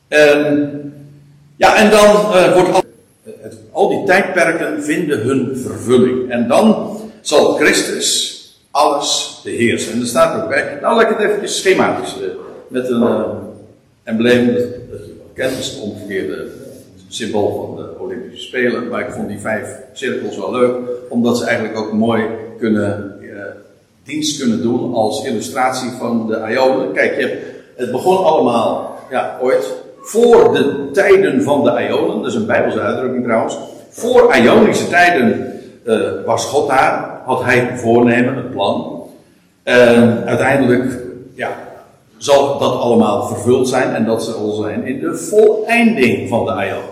En, 0.08 0.92
ja, 1.56 1.76
en 1.76 1.90
dan 1.90 2.10
uh, 2.34 2.54
wordt 2.54 2.72
al, 2.72 2.82
het, 3.40 3.54
al 3.72 3.88
die 3.88 4.04
tijdperken 4.04 4.82
vinden 4.82 5.18
hun 5.18 5.62
vervulling. 5.66 6.30
En 6.30 6.48
dan 6.48 6.96
zal 7.20 7.54
Christus 7.54 8.36
alles 8.70 9.40
beheersen. 9.44 9.92
En 9.92 10.00
er 10.00 10.06
staat 10.06 10.42
ook 10.42 10.48
bij, 10.48 10.78
nou 10.82 10.96
laat 10.96 11.10
ik 11.10 11.18
het 11.18 11.30
even 11.30 11.48
schematisch 11.48 12.16
uh, 12.20 12.28
met 12.68 12.88
een 12.88 13.02
uh, 13.02 13.22
embleem, 14.02 14.46
dat, 14.46 14.62
dat 14.90 15.00
kent, 15.34 15.58
is 15.58 15.80
omgekeerde 15.80 16.46
symbool 17.08 17.66
van 17.66 17.84
de 17.84 18.00
Olympische 18.00 18.46
Spelen. 18.46 18.88
Maar 18.88 19.00
ik 19.00 19.12
vond 19.12 19.28
die 19.28 19.38
vijf 19.38 19.76
cirkels 19.92 20.36
wel 20.36 20.52
leuk, 20.52 20.74
omdat 21.08 21.38
ze 21.38 21.44
eigenlijk 21.44 21.78
ook 21.78 21.92
mooi 21.92 22.24
kunnen, 22.58 23.18
uh, 23.20 23.40
dienst 24.04 24.40
kunnen 24.40 24.62
doen 24.62 24.94
als 24.94 25.24
illustratie 25.24 25.90
van 25.90 26.26
de 26.26 26.46
Ionen. 26.50 26.92
Kijk, 26.92 27.20
je 27.20 27.26
hebt, 27.26 27.44
het 27.76 27.90
begon 27.90 28.24
allemaal, 28.24 28.98
ja, 29.10 29.38
ooit, 29.40 29.74
voor 30.00 30.52
de 30.52 30.90
tijden 30.92 31.42
van 31.42 31.64
de 31.64 31.86
Ionen, 31.88 32.22
dat 32.22 32.26
is 32.26 32.34
een 32.34 32.46
Bijbelse 32.46 32.80
uitdrukking 32.80 33.24
trouwens. 33.24 33.58
Voor 33.90 34.36
Ionische 34.36 34.88
tijden 34.88 35.52
was 36.24 36.44
God 36.44 36.68
daar, 36.68 37.20
had 37.24 37.44
hij 37.44 37.70
een 37.70 37.78
voornemen, 37.78 38.36
een 38.36 38.50
plan. 38.50 39.02
En 39.62 40.24
uiteindelijk, 40.26 40.98
ja, 41.34 41.67
zal 42.18 42.58
dat 42.58 42.72
allemaal 42.72 43.26
vervuld 43.26 43.68
zijn 43.68 43.94
en 43.94 44.04
dat 44.04 44.24
zal 44.24 44.52
zijn 44.52 44.86
in 44.86 45.00
de 45.00 45.16
voleinding 45.16 46.28
van 46.28 46.44
de 46.44 46.52
Aion. 46.52 46.82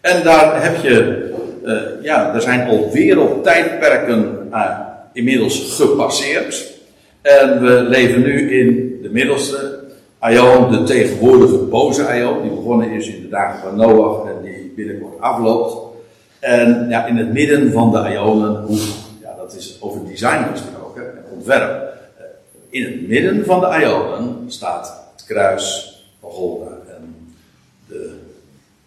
En 0.00 0.22
daar 0.22 0.62
heb 0.62 0.76
je, 0.82 1.24
uh, 1.64 1.74
ja, 2.02 2.34
er 2.34 2.42
zijn 2.42 2.68
al 2.68 2.90
wereldtijdperken 2.92 4.48
uh, 4.52 4.78
inmiddels 5.12 5.76
gepasseerd. 5.80 6.74
En 7.22 7.62
we 7.62 7.84
leven 7.88 8.20
nu 8.20 8.60
in 8.60 8.98
de 9.02 9.08
middelste 9.10 9.84
Aion, 10.18 10.70
de 10.70 10.82
tegenwoordige 10.82 11.56
boze 11.56 12.06
Aion, 12.06 12.42
die 12.42 12.50
begonnen 12.50 12.90
is 12.90 13.08
in 13.08 13.22
de 13.22 13.28
dagen 13.28 13.60
van 13.60 13.76
Noach 13.76 14.26
en 14.26 14.42
die 14.42 14.72
binnenkort 14.76 15.20
afloopt. 15.20 15.76
En 16.40 16.86
ja, 16.88 17.06
in 17.06 17.16
het 17.16 17.32
midden 17.32 17.72
van 17.72 17.90
de 17.90 18.10
Ionen, 18.10 18.66
ja, 19.22 19.34
dat 19.38 19.54
is 19.54 19.78
over 19.80 20.00
design 20.06 20.44
gesproken, 20.52 21.02
ontwerp 21.34 21.95
in 22.76 22.84
het 22.84 23.08
midden 23.08 23.44
van 23.44 23.60
de 23.60 23.78
Ionen 23.80 24.44
staat 24.48 25.02
het 25.16 25.24
kruis 25.26 25.94
van 26.20 26.30
Golda. 26.30 26.70
En 26.96 27.34
de, 27.88 28.14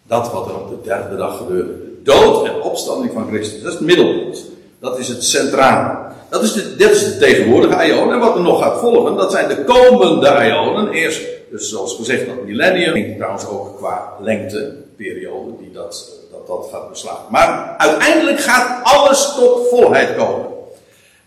dat 0.06 0.32
wat 0.32 0.48
er 0.48 0.54
op 0.54 0.68
de 0.68 0.88
derde 0.88 1.16
dag 1.16 1.36
gebeurde. 1.36 1.72
De 1.72 2.00
dood 2.02 2.46
en 2.46 2.62
opstanding 2.62 3.12
van 3.12 3.28
Christus. 3.28 3.62
Dat 3.62 3.72
is 3.72 3.78
het 3.78 3.86
middelpunt. 3.86 4.44
Dat 4.80 4.98
is 4.98 5.08
het 5.08 5.24
centrale. 5.24 5.98
Dat 6.28 6.42
is 6.42 6.52
de, 6.52 6.76
dit 6.76 6.90
is 6.90 7.04
de 7.04 7.18
tegenwoordige 7.18 7.86
Ionen. 7.86 8.14
En 8.14 8.20
wat 8.20 8.34
er 8.34 8.42
nog 8.42 8.62
gaat 8.62 8.80
volgen, 8.80 9.16
dat 9.16 9.30
zijn 9.30 9.48
de 9.48 9.64
komende 9.64 10.46
Ionen. 10.46 10.92
Eerst, 10.92 11.22
dus 11.50 11.68
zoals 11.68 11.96
gezegd, 11.96 12.26
dat 12.26 12.44
millennium. 12.44 13.16
Trouwens 13.16 13.46
ook 13.46 13.76
qua 13.76 14.12
lengteperiode 14.20 15.50
die 15.58 15.72
dat, 15.72 16.10
dat, 16.30 16.46
dat 16.46 16.68
gaat 16.72 16.90
beslaan. 16.90 17.24
Maar 17.30 17.74
uiteindelijk 17.78 18.40
gaat 18.40 18.80
alles 18.82 19.34
tot 19.34 19.68
volheid 19.68 20.16
komen. 20.16 20.46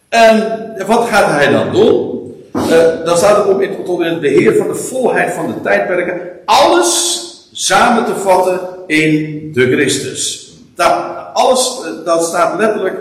En 0.10 0.86
wat 0.88 1.08
gaat 1.08 1.30
hij 1.30 1.50
dan 1.50 1.72
doen? 1.72 2.13
Uh, 2.56 3.06
dan 3.06 3.18
staat 3.18 3.38
het 3.38 3.48
op 3.48 3.86
tot 3.86 4.00
in 4.00 4.06
het 4.06 4.22
beheer 4.22 4.56
van 4.56 4.68
de 4.68 4.76
volheid 4.76 5.34
van 5.34 5.48
de 5.48 5.62
tijdperken. 5.62 6.22
Alles 6.46 7.22
samen 7.54 8.06
te 8.06 8.16
vatten 8.16 8.60
in 8.88 9.52
de 9.54 9.72
Christus. 9.72 10.52
Dat, 10.76 10.94
alles, 11.34 11.82
uh, 11.86 12.06
dat 12.06 12.24
staat 12.24 12.60
letterlijk 12.60 13.00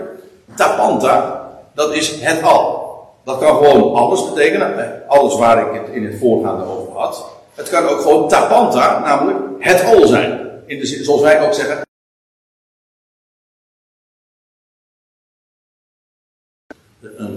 tapanta. 0.55 1.41
Dat 1.73 1.93
is 1.93 2.11
het 2.19 2.43
al. 2.43 2.81
Dat 3.25 3.39
kan 3.39 3.55
gewoon 3.55 3.93
alles 3.93 4.29
betekenen. 4.33 4.79
Eh, 4.79 5.09
alles 5.09 5.35
waar 5.35 5.57
ik 5.57 5.81
het 5.81 5.95
in 5.95 6.05
het 6.05 6.19
voorgaande 6.19 6.63
over 6.63 6.93
had. 6.93 7.25
Het 7.55 7.69
kan 7.69 7.87
ook 7.87 8.01
gewoon 8.01 8.27
tapanta, 8.27 8.99
namelijk 8.99 9.37
het 9.59 9.85
al 9.85 10.07
zijn. 10.07 10.39
In 10.65 10.79
de 10.79 10.85
zin, 10.85 11.03
zoals 11.03 11.21
wij 11.21 11.41
ook 11.41 11.53
zeggen, 11.53 11.81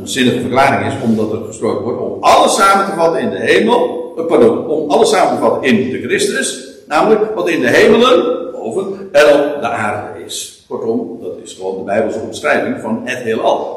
zinnige 0.09 0.41
verklaring 0.41 0.93
is, 0.93 1.03
omdat 1.03 1.33
er 1.33 1.45
gesproken 1.47 1.85
wordt 1.85 2.01
om 2.01 2.23
alles 2.23 2.55
samen 2.55 2.87
te 2.87 2.93
vatten 2.93 3.21
in 3.21 3.31
de 3.31 3.41
hemel, 3.41 4.15
eh, 4.19 4.27
pardon, 4.27 4.67
om 4.67 4.91
alles 4.91 5.11
samen 5.11 5.35
te 5.35 5.43
vatten 5.43 5.63
in 5.63 5.91
de 5.91 6.03
Christus, 6.03 6.69
namelijk 6.87 7.35
wat 7.35 7.49
in 7.49 7.61
de 7.61 7.71
hemelen, 7.71 8.51
boven, 8.53 9.09
en 9.13 9.27
op 9.35 9.61
de 9.61 9.69
aarde 9.69 10.25
is. 10.25 10.65
Kortom, 10.69 11.19
dat 11.23 11.33
is 11.43 11.53
gewoon 11.53 11.77
de 11.77 11.83
Bijbelse 11.83 12.19
omschrijving 12.19 12.81
van 12.81 13.03
het 13.05 13.19
heelal. 13.19 13.75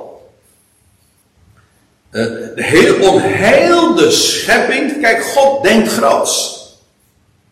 Uh, 2.12 2.24
de 2.56 2.64
heel 2.64 3.10
onheilde 3.12 4.12
schepping, 4.12 5.02
kijk, 5.02 5.24
God 5.24 5.64
denkt 5.64 5.88
groots. 5.88 6.58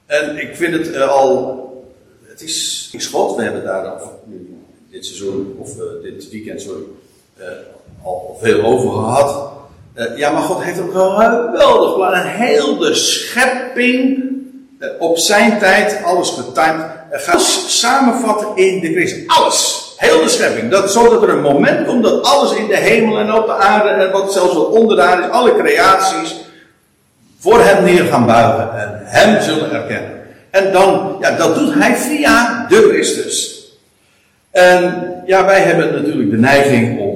En 0.05 0.37
ik 0.41 0.55
vind 0.55 0.73
het 0.73 0.87
uh, 0.87 1.09
al, 1.09 1.85
het 2.23 2.41
is, 2.41 2.89
is 2.93 3.05
God, 3.05 3.35
we 3.35 3.43
hebben 3.43 3.63
daar 3.63 4.01
dit 4.89 5.05
seizoen, 5.05 5.55
of 5.59 5.75
dit 6.01 6.29
weekend, 6.29 6.61
sorry, 6.61 6.83
al 8.07 8.37
veel 8.41 8.63
over 8.63 8.89
gehad. 8.89 9.49
Uh, 9.95 10.17
ja, 10.17 10.31
maar 10.31 10.41
God 10.41 10.63
heeft 10.63 10.77
een 10.77 10.91
geweldig 10.91 11.95
plan. 11.95 12.13
Een 12.13 12.27
heel 12.27 12.77
de 12.77 12.93
schepping 12.93 14.23
uh, 14.79 14.89
op 14.99 15.17
zijn 15.17 15.59
tijd, 15.59 16.01
alles 16.03 16.29
getimed. 16.29 16.85
Uh, 17.11 17.19
gaat 17.19 17.41
samenvatten 17.67 18.47
in 18.55 18.79
de 18.79 18.91
Christus. 18.91 19.27
Alles. 19.27 19.93
Heel 19.97 20.23
de 20.23 20.29
schepping. 20.29 20.71
Dat, 20.71 20.91
zodat 20.91 21.23
er 21.23 21.29
een 21.29 21.41
moment 21.41 21.87
komt 21.87 22.03
dat 22.03 22.23
alles 22.23 22.55
in 22.55 22.67
de 22.67 22.77
hemel 22.77 23.17
en 23.17 23.33
op 23.33 23.45
de 23.45 23.53
aarde 23.53 23.89
en 23.89 24.11
wat 24.11 24.33
zelfs 24.33 24.53
wat 24.53 24.69
onder 24.69 24.95
de 24.95 25.01
aarde 25.01 25.23
is, 25.23 25.29
alle 25.29 25.55
creaties, 25.55 26.35
voor 27.39 27.61
hem 27.61 27.83
neer 27.83 28.03
gaan 28.03 28.25
buigen 28.25 28.79
en 28.79 29.01
hem 29.03 29.41
zullen 29.41 29.71
erkennen. 29.71 30.11
En 30.49 30.71
dan, 30.71 31.17
ja, 31.19 31.31
dat 31.31 31.55
doet 31.55 31.73
hij 31.73 31.95
via 31.95 32.65
de 32.69 32.87
Christus. 32.89 33.55
En 34.51 35.07
ja, 35.25 35.45
wij 35.45 35.61
hebben 35.61 35.93
natuurlijk 35.93 36.31
de 36.31 36.37
neiging 36.37 36.99
om 36.99 37.06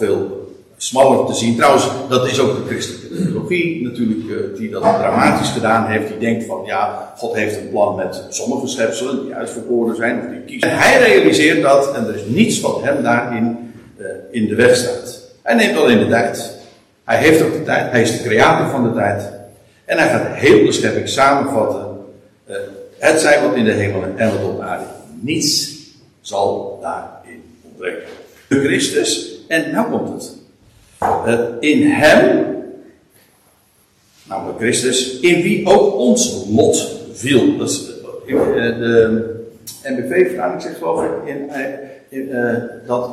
veel 0.00 0.40
smaller 0.76 1.26
te 1.26 1.34
zien. 1.34 1.56
Trouwens, 1.56 1.88
dat 2.08 2.26
is 2.26 2.40
ook 2.40 2.56
de 2.56 2.70
christelijke 2.74 3.16
theologie 3.16 3.82
natuurlijk, 3.82 4.28
uh, 4.28 4.58
die 4.58 4.70
dat 4.70 4.82
dramatisch 4.82 5.48
gedaan 5.48 5.86
heeft. 5.86 6.08
Die 6.08 6.18
denkt 6.18 6.44
van, 6.44 6.62
ja, 6.64 7.12
God 7.16 7.34
heeft 7.34 7.56
een 7.56 7.70
plan 7.70 7.96
met 7.96 8.22
sommige 8.28 8.66
schepselen 8.66 9.24
die 9.24 9.34
uitverkoren 9.34 9.96
zijn, 9.96 10.18
of 10.18 10.24
die 10.30 10.40
kiezen. 10.40 10.70
En 10.70 10.78
hij 10.78 10.98
realiseert 11.02 11.62
dat, 11.62 11.94
en 11.94 12.06
er 12.06 12.14
is 12.14 12.24
niets 12.26 12.60
wat 12.60 12.82
hem 12.82 13.02
daarin 13.02 13.72
uh, 13.98 14.06
in 14.30 14.48
de 14.48 14.54
weg 14.54 14.76
staat. 14.76 15.20
Hij 15.42 15.54
neemt 15.54 15.76
alleen 15.76 15.98
de 15.98 16.08
tijd. 16.08 16.56
Hij 17.04 17.18
heeft 17.18 17.42
ook 17.42 17.52
de 17.52 17.62
tijd. 17.62 17.90
Hij 17.90 18.02
is 18.02 18.12
de 18.12 18.28
creator 18.28 18.70
van 18.70 18.82
de 18.82 18.92
tijd. 18.92 19.30
En 19.84 19.98
hij 19.98 20.08
gaat 20.08 20.26
heel 20.26 20.64
de 20.64 20.72
schepping 20.72 21.08
samenvatten. 21.08 21.86
Uh, 22.48 22.56
het 22.98 23.20
zij 23.20 23.42
wat 23.42 23.54
in 23.54 23.64
de 23.64 23.72
hemelen 23.72 24.18
en 24.18 24.30
wat 24.30 24.50
op 24.50 24.56
de 24.56 24.62
aarde. 24.62 24.84
Niets 25.20 25.78
zal 26.20 26.78
daarin 26.82 27.42
ontbreken. 27.62 28.08
De 28.48 28.60
Christus 28.60 29.29
en 29.50 29.70
nou 29.70 29.90
komt 29.90 30.08
het. 30.08 30.36
Uh, 31.26 31.40
in 31.60 31.90
hem, 31.90 32.46
namelijk 34.24 34.58
Christus, 34.58 35.20
in 35.20 35.42
wie 35.42 35.66
ook 35.66 35.94
ons 35.94 36.44
lot 36.48 36.96
viel. 37.12 37.56
Dat 37.56 37.68
is, 37.68 37.90
uh, 38.26 38.44
de 38.56 39.40
MBV-vertaling 39.82 40.62
zegt 40.62 40.76
geloof 40.76 41.02
ik 41.02 41.10
in, 41.26 41.50
in, 42.08 42.30
dat 42.86 43.10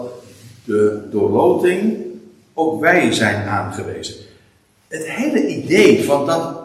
de 0.65 1.01
doorloting 1.11 2.05
ook 2.53 2.81
wij 2.81 3.13
zijn 3.13 3.47
aangewezen. 3.47 4.15
Het 4.87 5.09
hele 5.09 5.47
idee 5.47 6.03
van 6.03 6.25
dat 6.25 6.55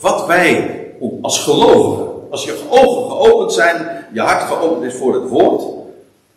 wat 0.00 0.26
wij 0.26 0.76
als 1.22 1.42
gelovigen, 1.42 2.30
als 2.30 2.44
je 2.44 2.66
ogen 2.70 3.10
geopend 3.10 3.52
zijn, 3.52 4.06
je 4.12 4.20
hart 4.20 4.42
geopend 4.42 4.84
is 4.84 4.94
voor 4.94 5.14
het 5.14 5.28
woord, 5.28 5.62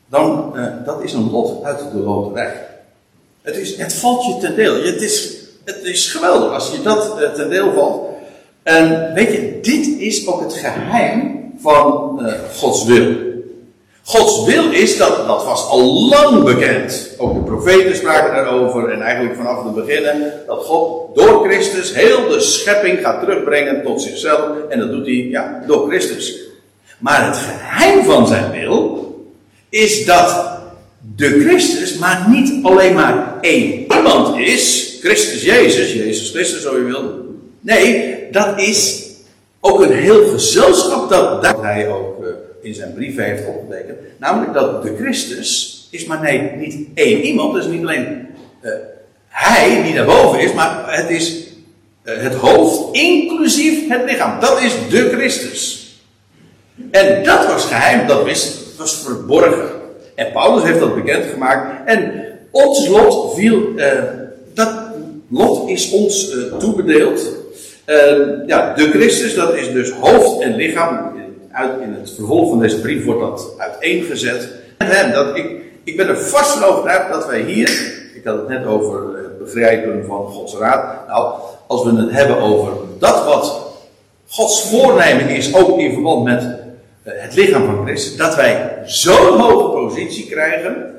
dan 0.07 0.53
uh, 0.55 0.65
dat 0.85 1.03
is 1.03 1.13
een 1.13 1.31
lot 1.31 1.63
uit 1.63 1.79
de 1.91 1.97
loterij. 1.97 2.69
Het, 3.41 3.55
is, 3.55 3.75
valt 3.87 4.25
je 4.25 4.37
ten 4.37 4.55
deel. 4.55 4.83
Het 4.83 5.01
is, 5.01 5.37
het 5.65 5.83
is 5.83 6.11
geweldig 6.11 6.53
als 6.53 6.71
je 6.71 6.81
dat 6.81 7.15
uh, 7.19 7.29
ten 7.29 7.49
deel 7.49 7.73
valt. 7.73 8.09
En 8.63 9.13
weet 9.13 9.31
je, 9.31 9.59
dit 9.61 9.87
is 9.99 10.27
ook 10.27 10.41
het 10.41 10.53
geheim 10.53 11.51
van 11.61 12.19
uh, 12.21 12.33
Gods 12.57 12.85
wil. 12.85 13.29
Gods 14.03 14.45
wil 14.45 14.71
is, 14.71 14.97
dat, 14.97 15.27
dat 15.27 15.45
was 15.45 15.65
al 15.65 16.09
lang 16.09 16.43
bekend. 16.43 17.09
Ook 17.17 17.33
de 17.33 17.39
profeten 17.39 17.95
spraken 17.95 18.33
daarover. 18.33 18.89
En 18.89 19.01
eigenlijk 19.01 19.35
vanaf 19.35 19.63
het 19.63 19.75
begin. 19.75 20.03
Dat 20.47 20.65
God 20.65 21.15
door 21.15 21.47
Christus 21.47 21.93
heel 21.95 22.27
de 22.27 22.39
schepping 22.39 22.99
gaat 22.99 23.19
terugbrengen 23.19 23.83
tot 23.83 24.01
zichzelf. 24.01 24.49
En 24.69 24.79
dat 24.79 24.91
doet 24.91 25.05
hij 25.05 25.15
ja, 25.15 25.63
door 25.67 25.87
Christus. 25.87 26.39
Maar 26.97 27.25
het 27.25 27.37
geheim 27.37 28.03
van 28.03 28.27
zijn 28.27 28.51
wil. 28.51 28.99
Is 29.69 30.05
dat 30.05 30.60
de 31.01 31.39
Christus 31.39 31.97
maar 31.97 32.25
niet 32.29 32.63
alleen 32.63 32.93
maar 32.93 33.37
één 33.41 33.93
iemand 33.95 34.37
is. 34.37 34.97
Christus 35.01 35.43
Jezus. 35.43 35.93
Jezus 35.93 36.29
Christus 36.29 36.61
zo 36.61 36.77
je 36.77 36.83
wil. 36.83 37.25
Nee, 37.59 38.17
dat 38.31 38.59
is 38.59 39.09
ook 39.59 39.81
een 39.81 39.93
heel 39.93 40.27
gezelschap 40.27 41.09
dat, 41.09 41.61
hij 41.61 41.87
ook 41.89 42.23
uh, 42.23 42.27
in 42.61 42.73
zijn 42.73 42.93
brief 42.93 43.15
heeft 43.15 43.47
opgetekend. 43.47 43.97
Namelijk 44.17 44.53
dat 44.53 44.83
de 44.83 44.95
Christus 44.99 45.87
is 45.91 46.05
maar 46.05 46.21
nee, 46.21 46.51
niet 46.51 46.87
één 46.93 47.21
iemand. 47.21 47.53
Dus 47.53 47.65
niet 47.65 47.81
alleen 47.81 48.27
uh, 48.61 48.71
hij 49.27 49.83
die 49.83 49.93
daarboven 49.93 50.39
is, 50.39 50.53
maar 50.53 50.97
het 50.97 51.09
is 51.09 51.43
uh, 52.03 52.17
het 52.17 52.33
hoofd 52.33 52.95
inclusief 52.95 53.89
het 53.89 54.03
lichaam. 54.05 54.39
Dat 54.39 54.61
is 54.61 54.73
de 54.89 55.09
Christus. 55.09 55.79
En 56.91 57.23
dat 57.23 57.45
was 57.45 57.65
geheim, 57.65 58.07
dat 58.07 58.23
was 58.77 59.01
verborgen. 59.03 59.80
En 60.15 60.31
Paulus 60.31 60.63
heeft 60.63 60.79
dat 60.79 60.95
bekendgemaakt. 60.95 61.85
En 61.85 62.25
ons 62.51 62.87
lot 62.87 63.35
viel, 63.35 63.61
dat 64.53 64.69
lot 65.29 65.69
is 65.69 65.91
ons 65.91 66.35
toebedeeld. 66.59 67.39
Uh, 67.85 68.47
ja, 68.47 68.73
de 68.73 68.89
Christus, 68.89 69.35
dat 69.35 69.55
is 69.55 69.71
dus 69.71 69.91
hoofd 69.91 70.41
en 70.41 70.55
lichaam. 70.55 71.19
Uit, 71.51 71.81
in 71.81 71.93
het 71.93 72.11
vervolg 72.15 72.49
van 72.49 72.59
deze 72.59 72.79
brief 72.79 73.05
wordt 73.05 73.21
dat 73.21 73.53
uiteengezet. 73.57 74.49
En 74.77 75.11
dat, 75.11 75.35
ik, 75.37 75.45
ik 75.83 75.97
ben 75.97 76.07
er 76.07 76.17
vast 76.17 76.51
van 76.51 76.63
overtuigd 76.63 77.11
dat 77.11 77.27
wij 77.27 77.41
hier, 77.41 77.69
ik 78.15 78.21
had 78.23 78.37
het 78.37 78.47
net 78.47 78.65
over 78.65 79.17
het 79.17 79.39
begrijpen 79.39 80.05
van 80.05 80.25
Gods 80.27 80.55
raad. 80.55 81.07
Nou, 81.07 81.33
als 81.67 81.83
we 81.83 81.95
het 81.95 82.11
hebben 82.11 82.37
over 82.37 82.71
dat 82.99 83.25
wat 83.25 83.61
Gods 84.27 84.69
voornemen 84.69 85.29
is, 85.29 85.55
ook 85.55 85.79
in 85.79 85.93
verband 85.93 86.23
met 86.23 86.43
uh, 86.43 86.49
het 87.03 87.35
lichaam 87.35 87.65
van 87.65 87.85
Christus, 87.85 88.15
dat 88.15 88.35
wij 88.35 88.81
zo'n 88.85 89.39
hoge 89.39 89.71
positie 89.71 90.25
krijgen, 90.29 90.95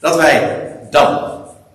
dat 0.00 0.16
wij 0.16 0.58
dan 0.90 1.32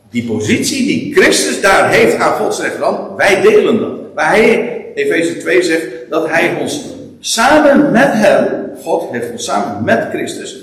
die 0.09 0.23
positie 0.23 0.85
die 0.85 1.13
Christus 1.13 1.61
daar 1.61 1.91
heeft 1.91 2.15
aan 2.15 2.33
Gods 2.33 2.61
rechterhand, 2.61 3.17
wij 3.17 3.41
delen 3.41 3.79
dat. 3.79 3.97
Waar 4.15 4.29
hij, 4.29 4.77
Efeze 4.95 5.37
2 5.37 5.63
zegt, 5.63 5.85
dat 6.09 6.29
hij 6.29 6.57
ons 6.61 6.85
samen 7.19 7.91
met 7.91 8.11
hem, 8.11 8.69
God 8.81 9.11
heeft 9.11 9.31
ons 9.31 9.43
samen 9.43 9.83
met 9.83 10.07
Christus, 10.09 10.57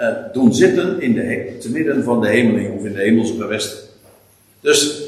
uh, 0.00 0.08
doen 0.32 0.54
zitten 0.54 1.00
in 1.00 1.14
de, 1.14 1.56
te 1.60 1.70
midden 1.70 2.04
van 2.04 2.20
de 2.20 2.28
hemeling 2.28 2.78
of 2.78 2.84
in 2.84 2.92
de 2.92 3.00
hemelse 3.00 3.34
gewesten. 3.38 3.78
Dus 4.60 5.02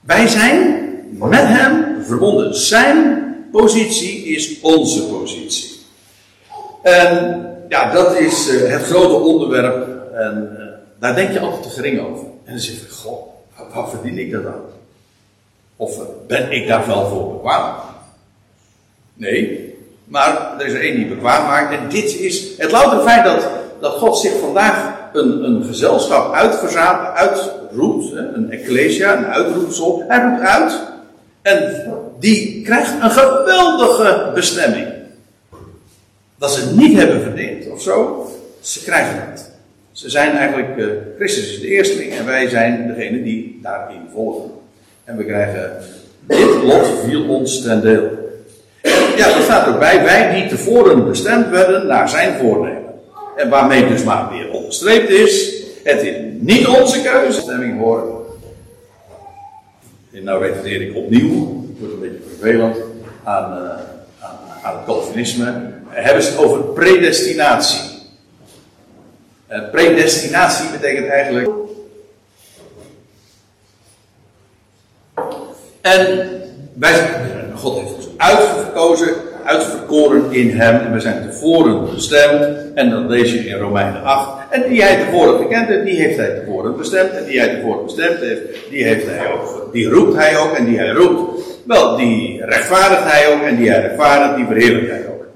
wij 0.00 0.26
zijn 0.26 0.84
met 1.10 1.44
hem 1.46 2.02
verbonden. 2.02 2.54
Zijn 2.54 3.23
positie 3.60 4.24
is 4.24 4.60
onze 4.60 5.06
positie. 5.06 5.70
En 6.82 7.40
ja, 7.68 7.92
dat 7.92 8.16
is 8.16 8.48
uh, 8.48 8.70
het 8.70 8.82
grote 8.82 9.14
onderwerp. 9.14 9.88
En 10.14 10.56
uh, 10.58 10.64
daar 10.98 11.14
denk 11.14 11.32
je 11.32 11.40
altijd 11.40 11.62
te 11.62 11.68
gering 11.68 12.00
over. 12.00 12.24
En 12.44 12.52
dan 12.52 12.58
zeg 12.58 12.74
je, 12.74 12.90
goh, 12.90 13.26
wat 13.74 13.90
verdien 13.90 14.18
ik 14.18 14.32
dat 14.32 14.42
dan? 14.42 14.60
Of 15.76 16.00
ben 16.26 16.52
ik 16.52 16.68
daar 16.68 16.86
wel 16.86 17.08
voor 17.08 17.32
bekwaam? 17.32 17.76
Nee. 19.14 19.72
Maar 20.04 20.54
er 20.58 20.66
is 20.66 20.72
er 20.72 20.80
één 20.80 20.96
die 20.96 21.06
bekwaam 21.06 21.46
maakt. 21.46 21.78
En 21.78 21.88
dit 21.88 22.18
is 22.18 22.58
het 22.58 22.70
loutere 22.70 23.02
feit 23.02 23.24
dat, 23.24 23.48
dat 23.80 23.92
God 23.92 24.18
zich 24.18 24.38
vandaag 24.40 24.94
een, 25.12 25.44
een 25.44 25.64
gezelschap 25.64 26.32
uitverzamelt, 26.32 27.14
uitroept. 27.14 28.12
Een 28.12 28.50
ecclesia, 28.50 29.16
een 29.16 29.26
uitroepsel. 29.26 30.04
Hij 30.08 30.22
roept 30.22 30.40
uit. 30.40 30.93
En 31.44 31.84
die 32.20 32.62
krijgt 32.62 32.92
een 33.02 33.10
geweldige 33.10 34.30
bestemming. 34.34 34.86
Dat 36.38 36.50
ze 36.52 36.74
niet 36.74 36.98
hebben 36.98 37.22
verdiend 37.22 37.70
of 37.70 37.82
zo. 37.82 38.26
Ze 38.60 38.82
krijgen 38.82 39.30
het. 39.30 39.50
Ze 39.92 40.10
zijn 40.10 40.36
eigenlijk, 40.36 40.76
uh, 40.76 40.86
Christus 41.16 41.52
is 41.52 41.60
de 41.60 41.66
eersteling 41.66 42.12
en 42.12 42.26
wij 42.26 42.48
zijn 42.48 42.86
degene 42.86 43.22
die 43.22 43.58
daarin 43.62 44.00
volgen. 44.12 44.50
En 45.04 45.16
we 45.16 45.24
krijgen, 45.24 45.72
dit 46.26 46.62
lot 46.62 46.86
viel 47.06 47.28
ons 47.28 47.62
ten 47.62 47.80
deel. 47.80 48.08
Ja, 49.16 49.36
er 49.36 49.42
staat 49.42 49.68
ook 49.68 49.78
bij, 49.78 50.02
wij 50.02 50.34
die 50.34 50.48
tevoren 50.48 51.08
bestemd 51.08 51.48
werden 51.48 51.86
naar 51.86 52.08
zijn 52.08 52.34
voornemen. 52.38 52.92
En 53.36 53.48
waarmee 53.48 53.88
dus 53.88 54.04
maar 54.04 54.28
weer 54.30 54.50
onderstreept 54.50 55.10
is, 55.10 55.62
het 55.82 56.02
is 56.02 56.16
niet 56.38 56.66
onze 56.66 57.02
keuze, 57.02 57.40
stemming 57.40 57.78
horen. 57.78 58.23
Nou 60.24 60.42
refereer 60.46 60.82
ik 60.82 60.96
opnieuw, 60.96 61.66
het 61.68 61.78
wordt 61.78 61.94
een 61.94 62.00
beetje 62.00 62.28
vervelend, 62.28 62.76
aan, 63.22 63.62
uh, 63.62 63.70
aan, 64.62 64.76
het 64.76 64.84
Calvinisme. 64.86 65.72
Hebben 65.88 66.22
ze 66.22 66.30
het 66.30 66.38
over 66.38 66.64
predestinatie. 66.64 67.80
Uh, 69.50 69.70
predestinatie 69.70 70.70
betekent 70.70 71.06
eigenlijk 71.06 71.48
En 75.84 76.28
wij, 76.74 77.10
God 77.54 77.78
heeft 77.78 77.94
ons 77.94 78.08
uitgekozen, 78.16 79.14
uitverkoren 79.44 80.32
in 80.32 80.50
hem. 80.50 80.80
En 80.80 80.92
we 80.92 81.00
zijn 81.00 81.22
tevoren 81.30 81.94
bestemd. 81.94 82.56
En 82.74 82.90
dat 82.90 83.04
lees 83.08 83.32
je 83.32 83.38
in 83.38 83.58
Romeinen 83.58 84.02
8. 84.02 84.28
En 84.50 84.68
die 84.68 84.82
hij 84.82 84.96
tevoren 84.96 85.38
gekend 85.38 85.68
heeft, 85.68 85.84
die 85.84 85.96
heeft 85.96 86.16
hij 86.16 86.30
tevoren 86.30 86.76
bestemd. 86.76 87.10
En 87.10 87.24
die 87.24 87.38
hij 87.38 87.54
tevoren 87.54 87.84
bestemd 87.84 88.18
heeft, 88.18 88.40
die, 88.70 88.84
heeft 88.84 89.06
hij 89.06 89.32
ook, 89.32 89.68
die 89.72 89.88
roept 89.88 90.16
hij 90.16 90.38
ook 90.38 90.52
en 90.52 90.64
die 90.64 90.78
hij 90.78 90.90
roept. 90.90 91.42
Wel, 91.66 91.96
die 91.96 92.44
rechtvaardigt 92.44 93.12
hij 93.12 93.32
ook 93.32 93.42
en 93.42 93.56
die 93.56 93.70
hij 93.70 93.80
rechtvaardigt, 93.80 94.36
die 94.36 94.46
verheerlijkt 94.46 94.90
hij 94.90 95.04
ook. 95.08 95.26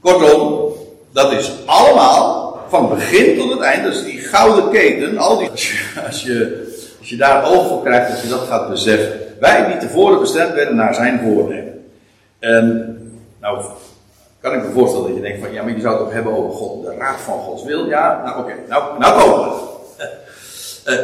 Kortom, 0.00 0.72
dat 1.12 1.32
is 1.32 1.52
allemaal 1.66 2.48
van 2.68 2.88
begin 2.88 3.38
tot 3.38 3.50
het 3.50 3.60
eind. 3.60 3.84
Dus 3.84 4.04
die 4.04 4.18
gouden 4.18 4.70
keten, 4.70 5.18
al 5.18 5.38
die, 5.38 5.48
als 5.50 5.70
je, 5.70 6.00
als 6.06 6.22
je, 6.22 6.66
als 6.98 7.08
je 7.08 7.16
daar 7.16 7.44
oog 7.44 7.68
voor 7.68 7.82
krijgt, 7.82 8.10
als 8.10 8.22
je 8.22 8.28
dat 8.28 8.46
gaat 8.48 8.70
beseffen. 8.70 9.12
Wij 9.40 9.66
die 9.66 9.76
tevoren 9.76 10.20
bestemd 10.20 10.54
werden 10.54 10.76
naar 10.76 10.94
zijn 10.94 11.20
voornemen. 11.24 11.84
En 12.38 12.96
nou, 13.40 13.64
kan 14.40 14.54
ik 14.54 14.62
me 14.62 14.70
voorstellen 14.72 15.06
dat 15.06 15.16
je 15.16 15.22
denkt 15.22 15.40
van, 15.40 15.52
ja, 15.52 15.62
maar 15.62 15.74
je 15.74 15.80
zou 15.80 15.94
het 15.94 16.04
ook 16.04 16.12
hebben 16.12 16.36
over 16.36 16.56
God, 16.56 16.84
de 16.84 16.94
raad 16.94 17.20
van 17.20 17.38
Gods 17.38 17.64
wil. 17.64 17.86
Ja, 17.86 18.22
nou 18.24 18.38
oké, 18.38 18.54
nou, 18.68 18.98
nou 18.98 19.20
komen 19.20 19.48
we. 19.48 19.66
Uh, 20.86 20.98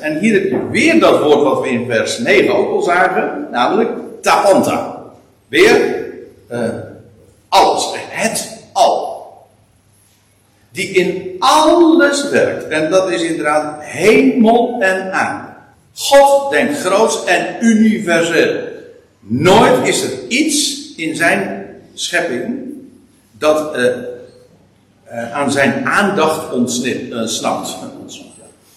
en 0.06 0.18
hier 0.18 0.70
weer 0.70 1.00
dat 1.00 1.20
woord 1.20 1.42
wat 1.42 1.60
we 1.60 1.68
in 1.68 1.90
vers 1.90 2.18
9 2.18 2.56
ook 2.56 2.70
al 2.70 2.82
zagen, 2.82 3.48
namelijk 3.50 3.90
tapanta. 4.20 5.02
Weer 5.48 6.04
uh, 6.50 6.68
alles, 7.48 7.90
het 7.94 8.68
al. 8.72 9.08
Die 10.72 10.88
in 10.88 11.36
alles 11.38 12.30
werkt. 12.30 12.68
En 12.68 12.90
dat 12.90 13.10
is 13.10 13.22
inderdaad 13.22 13.82
hemel 13.82 14.76
en 14.80 15.12
aarde. 15.12 15.48
God 15.94 16.50
denkt 16.50 16.80
groots 16.80 17.24
en 17.24 17.56
universeel. 17.60 18.69
Nooit 19.20 19.88
is 19.88 20.02
er 20.02 20.28
iets 20.28 20.94
in 20.94 21.16
zijn 21.16 21.66
schepping 21.94 22.68
dat 23.30 23.76
uh, 23.76 23.84
uh, 25.12 25.32
aan 25.32 25.52
zijn 25.52 25.86
aandacht 25.86 26.52
ontsnapt. 26.52 27.08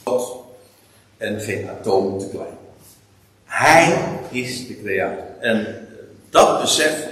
God 0.04 0.44
en 1.18 1.42
geen 1.42 1.70
atoom 1.70 2.20
te 2.20 2.30
klein. 2.30 2.58
Hij 3.46 3.98
is 4.30 4.68
de 4.68 4.82
creator. 4.82 5.24
En 5.40 5.88
dat 6.30 6.62
besef, 6.62 7.08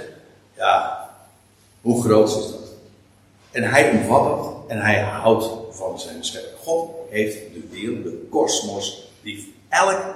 ja, 0.56 1.08
hoe 1.80 2.02
groot 2.02 2.28
is 2.28 2.34
dat? 2.34 2.60
En 3.50 3.62
hij 3.62 3.90
omvat 3.90 4.38
het 4.38 4.54
en 4.68 4.80
hij 4.80 5.00
houdt 5.00 5.48
van 5.70 6.00
zijn 6.00 6.24
schepping. 6.24 6.54
God 6.58 6.90
heeft 7.10 7.34
de 7.34 7.62
wereld, 7.70 8.04
de 8.04 8.26
kosmos, 8.30 9.10
die 9.22 9.54
elk 9.68 10.14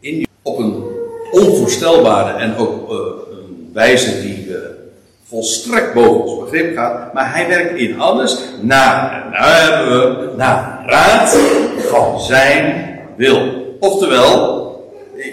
in 0.00 0.26
op 0.42 0.58
een 0.58 0.95
onvoorstelbare 1.40 2.38
en 2.38 2.56
ook 2.56 2.90
uh, 2.90 2.96
een 3.30 3.70
wijze 3.72 4.20
die 4.20 4.46
uh, 4.46 4.56
volstrekt 5.28 5.94
boven 5.94 6.22
ons 6.22 6.40
begrip 6.40 6.76
gaat. 6.76 7.12
Maar 7.12 7.34
hij 7.34 7.48
werkt 7.48 7.78
in 7.78 8.00
alles 8.00 8.38
naar, 8.60 9.28
nou 9.32 9.88
we, 9.90 10.30
naar 10.36 10.84
raad 10.86 11.36
van 11.78 12.20
zijn 12.20 12.94
wil. 13.16 13.64
Oftewel, 13.80 14.64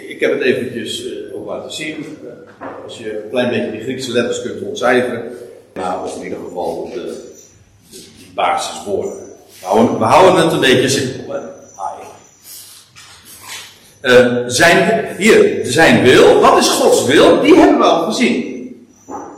ik, 0.08 0.20
heb 0.20 0.32
het 0.32 0.42
eventjes 0.42 1.06
uh, 1.06 1.12
ook 1.36 1.48
laten 1.48 1.74
zien. 1.74 2.06
als 2.84 2.98
je 2.98 3.24
een 3.24 3.30
klein 3.30 3.50
beetje 3.50 3.72
die 3.72 3.82
Griekse 3.82 4.12
letters 4.12 4.42
kunt 4.42 4.62
ontcijferen. 4.62 5.24
Nou, 5.74 6.06
of 6.06 6.16
in 6.16 6.24
ieder 6.24 6.40
geval 6.48 6.90
de, 6.94 7.32
de, 7.92 8.02
basiswoorden. 8.34 9.14
We 9.98 10.06
houden, 10.06 10.44
het 10.44 10.54
een 10.54 10.60
beetje 10.60 10.90
simpel. 10.90 11.36
Uh, 14.04 14.38
zijn, 14.48 15.06
hier, 15.18 15.60
zijn 15.64 16.04
wil. 16.04 16.40
Wat 16.40 16.58
is 16.58 16.68
Gods 16.68 17.06
wil? 17.06 17.42
Die 17.42 17.56
hebben 17.56 17.78
we 17.78 17.84
al 17.84 18.04
gezien. 18.04 18.52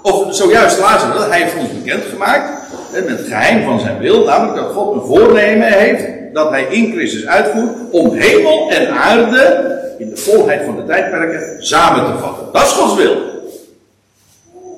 Of 0.01 0.35
zojuist 0.35 0.75
we 0.75 1.13
dat. 1.13 1.29
Hij 1.29 1.41
heeft 1.41 1.57
ons 1.57 1.83
bekendgemaakt. 1.83 2.49
Met 2.93 3.07
het 3.07 3.27
geheim 3.27 3.63
van 3.63 3.79
zijn 3.79 3.99
wil. 3.99 4.25
Namelijk 4.25 4.57
dat 4.57 4.73
God 4.73 4.95
een 4.95 5.07
voornemen 5.07 5.67
heeft. 5.67 6.03
Dat 6.33 6.49
hij 6.49 6.63
in 6.63 6.91
Christus 6.91 7.25
uitvoert. 7.25 7.71
Om 7.91 8.11
hemel 8.13 8.69
en 8.69 8.89
aarde. 8.89 9.73
In 9.97 10.09
de 10.09 10.17
volheid 10.17 10.65
van 10.65 10.75
de 10.75 10.85
tijdperken. 10.85 11.63
Samen 11.63 12.05
te 12.05 12.19
vatten. 12.19 12.47
Dat 12.51 12.61
is 12.61 12.71
Gods 12.71 12.95
wil. 12.95 13.15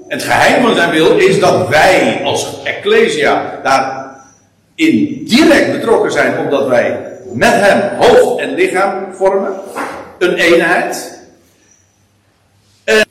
En 0.08 0.17
het 0.17 0.23
geheim 0.23 0.63
van 0.63 0.76
zijn 0.76 0.89
wil 0.89 1.17
is 1.17 1.39
dat 1.39 1.67
wij 1.67 2.21
als 2.23 2.63
Ecclesia 2.63 3.60
daarin 3.63 5.26
direct 5.26 5.71
betrokken 5.71 6.12
zijn, 6.12 6.39
omdat 6.39 6.67
wij 6.67 7.07
met 7.38 7.54
hem 7.54 7.97
hoofd 8.00 8.39
en 8.39 8.54
lichaam 8.54 9.13
vormen. 9.13 9.54
Een 10.17 10.34
eenheid. 10.34 11.19
En, 12.84 13.06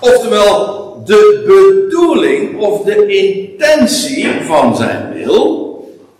oftewel, 0.00 1.02
de 1.04 1.42
bedoeling 1.46 2.60
of 2.60 2.82
de 2.82 3.06
intentie 3.06 4.44
van 4.44 4.76
zijn 4.76 5.12
wil. 5.12 5.60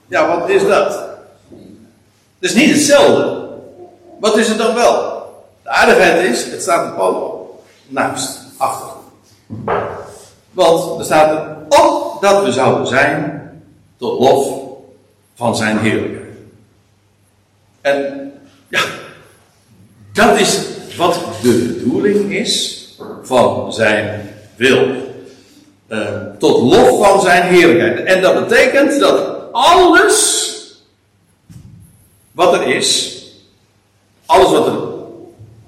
Ja, 0.06 0.38
wat 0.38 0.48
is 0.48 0.66
dat? 0.66 0.92
Het 2.38 2.50
is 2.50 2.54
niet 2.54 2.70
hetzelfde. 2.70 3.48
Wat 4.20 4.36
is 4.36 4.48
het 4.48 4.58
dan 4.58 4.74
wel? 4.74 5.22
De 5.62 5.68
aardigheid 5.68 6.28
is, 6.28 6.44
het 6.44 6.62
staat 6.62 6.86
er 6.86 6.92
pal 6.92 7.62
naast, 7.86 8.38
achter. 8.56 8.88
Want 10.50 10.98
er 10.98 11.04
staat 11.04 11.56
op 11.68 12.18
dat 12.20 12.44
we 12.44 12.52
zouden 12.52 12.86
zijn 12.86 13.42
tot 13.98 14.20
lof 14.20 14.60
van 15.34 15.56
zijn 15.56 15.78
heerlijkheid. 15.78 16.21
En 17.82 18.32
ja, 18.68 18.80
dat 20.12 20.40
is 20.40 20.66
wat 20.96 21.20
de 21.42 21.74
bedoeling 21.74 22.34
is 22.34 22.80
van 23.22 23.72
zijn 23.72 24.30
wil. 24.56 25.10
Uh, 25.88 26.08
tot 26.38 26.60
lof 26.60 27.06
van 27.06 27.20
zijn 27.20 27.42
heerlijkheid. 27.42 28.06
En 28.06 28.22
dat 28.22 28.48
betekent 28.48 29.00
dat 29.00 29.42
alles 29.52 30.50
wat 32.32 32.54
er 32.54 32.66
is, 32.66 33.18
alles 34.26 34.50
wat 34.50 34.66
er 34.66 34.78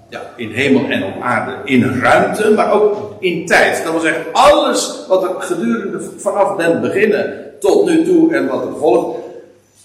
ja, 0.09 0.23
in 0.37 0.51
hemel 0.51 0.85
en 0.85 1.05
op 1.05 1.23
aarde, 1.23 1.57
in 1.65 2.01
ruimte, 2.01 2.51
maar 2.51 2.73
ook 2.73 3.17
in 3.21 3.47
tijd. 3.47 3.83
Dat 3.83 3.93
wil 3.93 4.01
zeggen, 4.01 4.25
alles 4.33 5.05
wat 5.09 5.23
er 5.23 5.35
gedurende 5.39 6.01
vanaf 6.17 6.57
den 6.57 6.81
beginnen 6.81 7.53
tot 7.61 7.87
nu 7.87 8.05
toe 8.05 8.35
en 8.35 8.47
wat 8.47 8.67
er 8.67 8.77
volgt. 8.79 9.19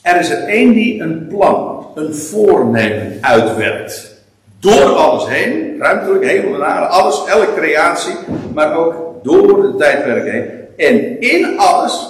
Er 0.01 0.19
is 0.19 0.29
er 0.29 0.43
één 0.43 0.73
die 0.73 1.01
een 1.01 1.27
plan, 1.27 1.85
een 1.95 2.15
voornemen 2.15 3.17
uitwerkt. 3.21 4.17
Door 4.59 4.95
alles 4.95 5.27
heen, 5.27 5.77
ruimtelijk, 5.79 6.23
hemel 6.23 6.53
en 6.53 6.65
aarde, 6.65 6.87
alles, 6.87 7.25
elke 7.25 7.53
creatie, 7.55 8.13
maar 8.53 8.77
ook 8.77 9.23
door 9.23 9.61
de 9.61 9.75
tijdperk 9.77 10.31
heen. 10.31 10.49
En 10.77 11.21
in 11.21 11.57
alles, 11.59 12.07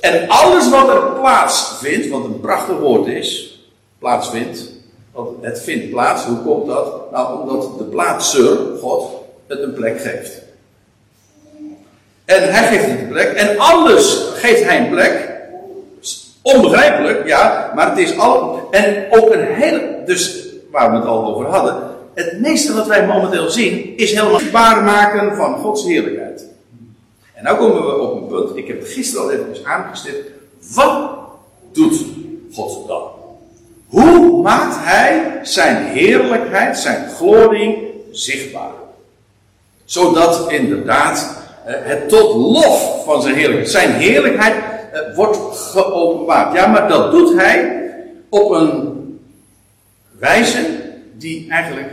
en 0.00 0.28
alles 0.28 0.70
wat 0.70 0.88
er 0.88 1.00
plaatsvindt, 1.00 2.08
wat 2.08 2.24
een 2.24 2.40
prachtig 2.40 2.78
woord 2.78 3.06
is, 3.06 3.60
plaatsvindt, 3.98 4.70
want 5.12 5.28
het 5.40 5.60
vindt 5.62 5.90
plaats. 5.90 6.24
Hoe 6.24 6.38
komt 6.38 6.66
dat? 6.66 7.10
Nou, 7.10 7.40
omdat 7.40 7.78
de 7.78 7.84
plaatser, 7.84 8.58
God, 8.80 9.10
het 9.46 9.62
een 9.62 9.74
plek 9.74 10.00
geeft. 10.00 10.42
En 12.24 12.52
hij 12.52 12.68
geeft 12.68 12.90
het 12.90 13.00
een 13.00 13.08
plek. 13.08 13.32
En 13.32 13.58
alles 13.58 14.26
geeft 14.34 14.64
hij 14.64 14.78
een 14.78 14.90
plek. 14.90 15.33
Onbegrijpelijk, 16.44 17.26
ja. 17.26 17.72
Maar 17.74 17.88
het 17.88 17.98
is 17.98 18.18
al. 18.18 18.68
En 18.70 19.06
ook 19.10 19.32
een 19.32 19.44
hele. 19.44 20.02
Dus 20.06 20.46
waar 20.70 20.90
we 20.90 20.96
het 20.96 21.06
al 21.06 21.24
over 21.24 21.46
hadden. 21.46 21.82
Het 22.14 22.40
meeste 22.40 22.74
wat 22.74 22.86
wij 22.86 23.06
momenteel 23.06 23.50
zien. 23.50 23.96
Is 23.96 24.12
helemaal 24.12 24.38
zichtbaar 24.38 24.82
maken 24.82 25.36
van 25.36 25.56
Gods 25.56 25.84
heerlijkheid. 25.84 26.44
En 27.34 27.44
nu 27.44 27.58
komen 27.58 27.86
we 27.86 27.98
op 27.98 28.22
een 28.22 28.26
punt. 28.26 28.56
Ik 28.56 28.66
heb 28.66 28.80
het 28.80 28.88
gisteren 28.88 29.24
al 29.24 29.30
even 29.30 29.66
aangestipt. 29.66 30.30
Wat 30.74 31.10
doet 31.72 32.04
God 32.54 32.88
dan? 32.88 33.02
Hoe 33.88 34.42
maakt 34.42 34.76
hij 34.78 35.40
zijn 35.42 35.84
heerlijkheid, 35.84 36.78
zijn 36.78 37.08
glorie 37.08 37.92
zichtbaar? 38.10 38.72
Zodat 39.84 40.50
inderdaad 40.50 41.36
eh, 41.64 41.74
het 41.78 42.08
tot 42.08 42.34
lof 42.34 43.04
van 43.04 43.22
zijn 43.22 43.34
heerlijkheid, 43.34 43.70
zijn 43.70 43.90
heerlijkheid 43.92 44.54
wordt 45.14 45.38
geopenbaard. 45.52 46.54
Ja, 46.54 46.66
maar 46.66 46.88
dat 46.88 47.10
doet 47.10 47.34
hij 47.34 47.82
op 48.28 48.50
een 48.50 48.94
wijze 50.18 50.66
die 51.12 51.50
eigenlijk 51.50 51.90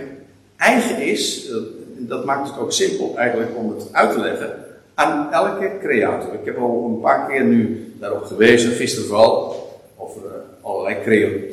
eigen 0.57 1.01
is. 1.01 1.49
Eh, 1.49 1.55
dat 1.97 2.25
maakt 2.25 2.49
het 2.49 2.59
ook 2.59 2.71
simpel 2.71 3.13
eigenlijk 3.17 3.51
om 3.55 3.69
het 3.69 3.87
uit 3.91 4.11
te 4.11 4.19
leggen 4.19 4.55
aan 4.93 5.31
elke 5.31 5.71
creator. 5.81 6.33
Ik 6.33 6.45
heb 6.45 6.57
al 6.57 6.91
een 6.93 6.99
paar 6.99 7.27
keer 7.27 7.43
nu 7.43 7.93
daarop 7.99 8.23
gewezen, 8.23 8.71
gisteren 8.71 9.07
vooral, 9.07 9.69
over 9.97 10.21
allerlei 10.61 10.97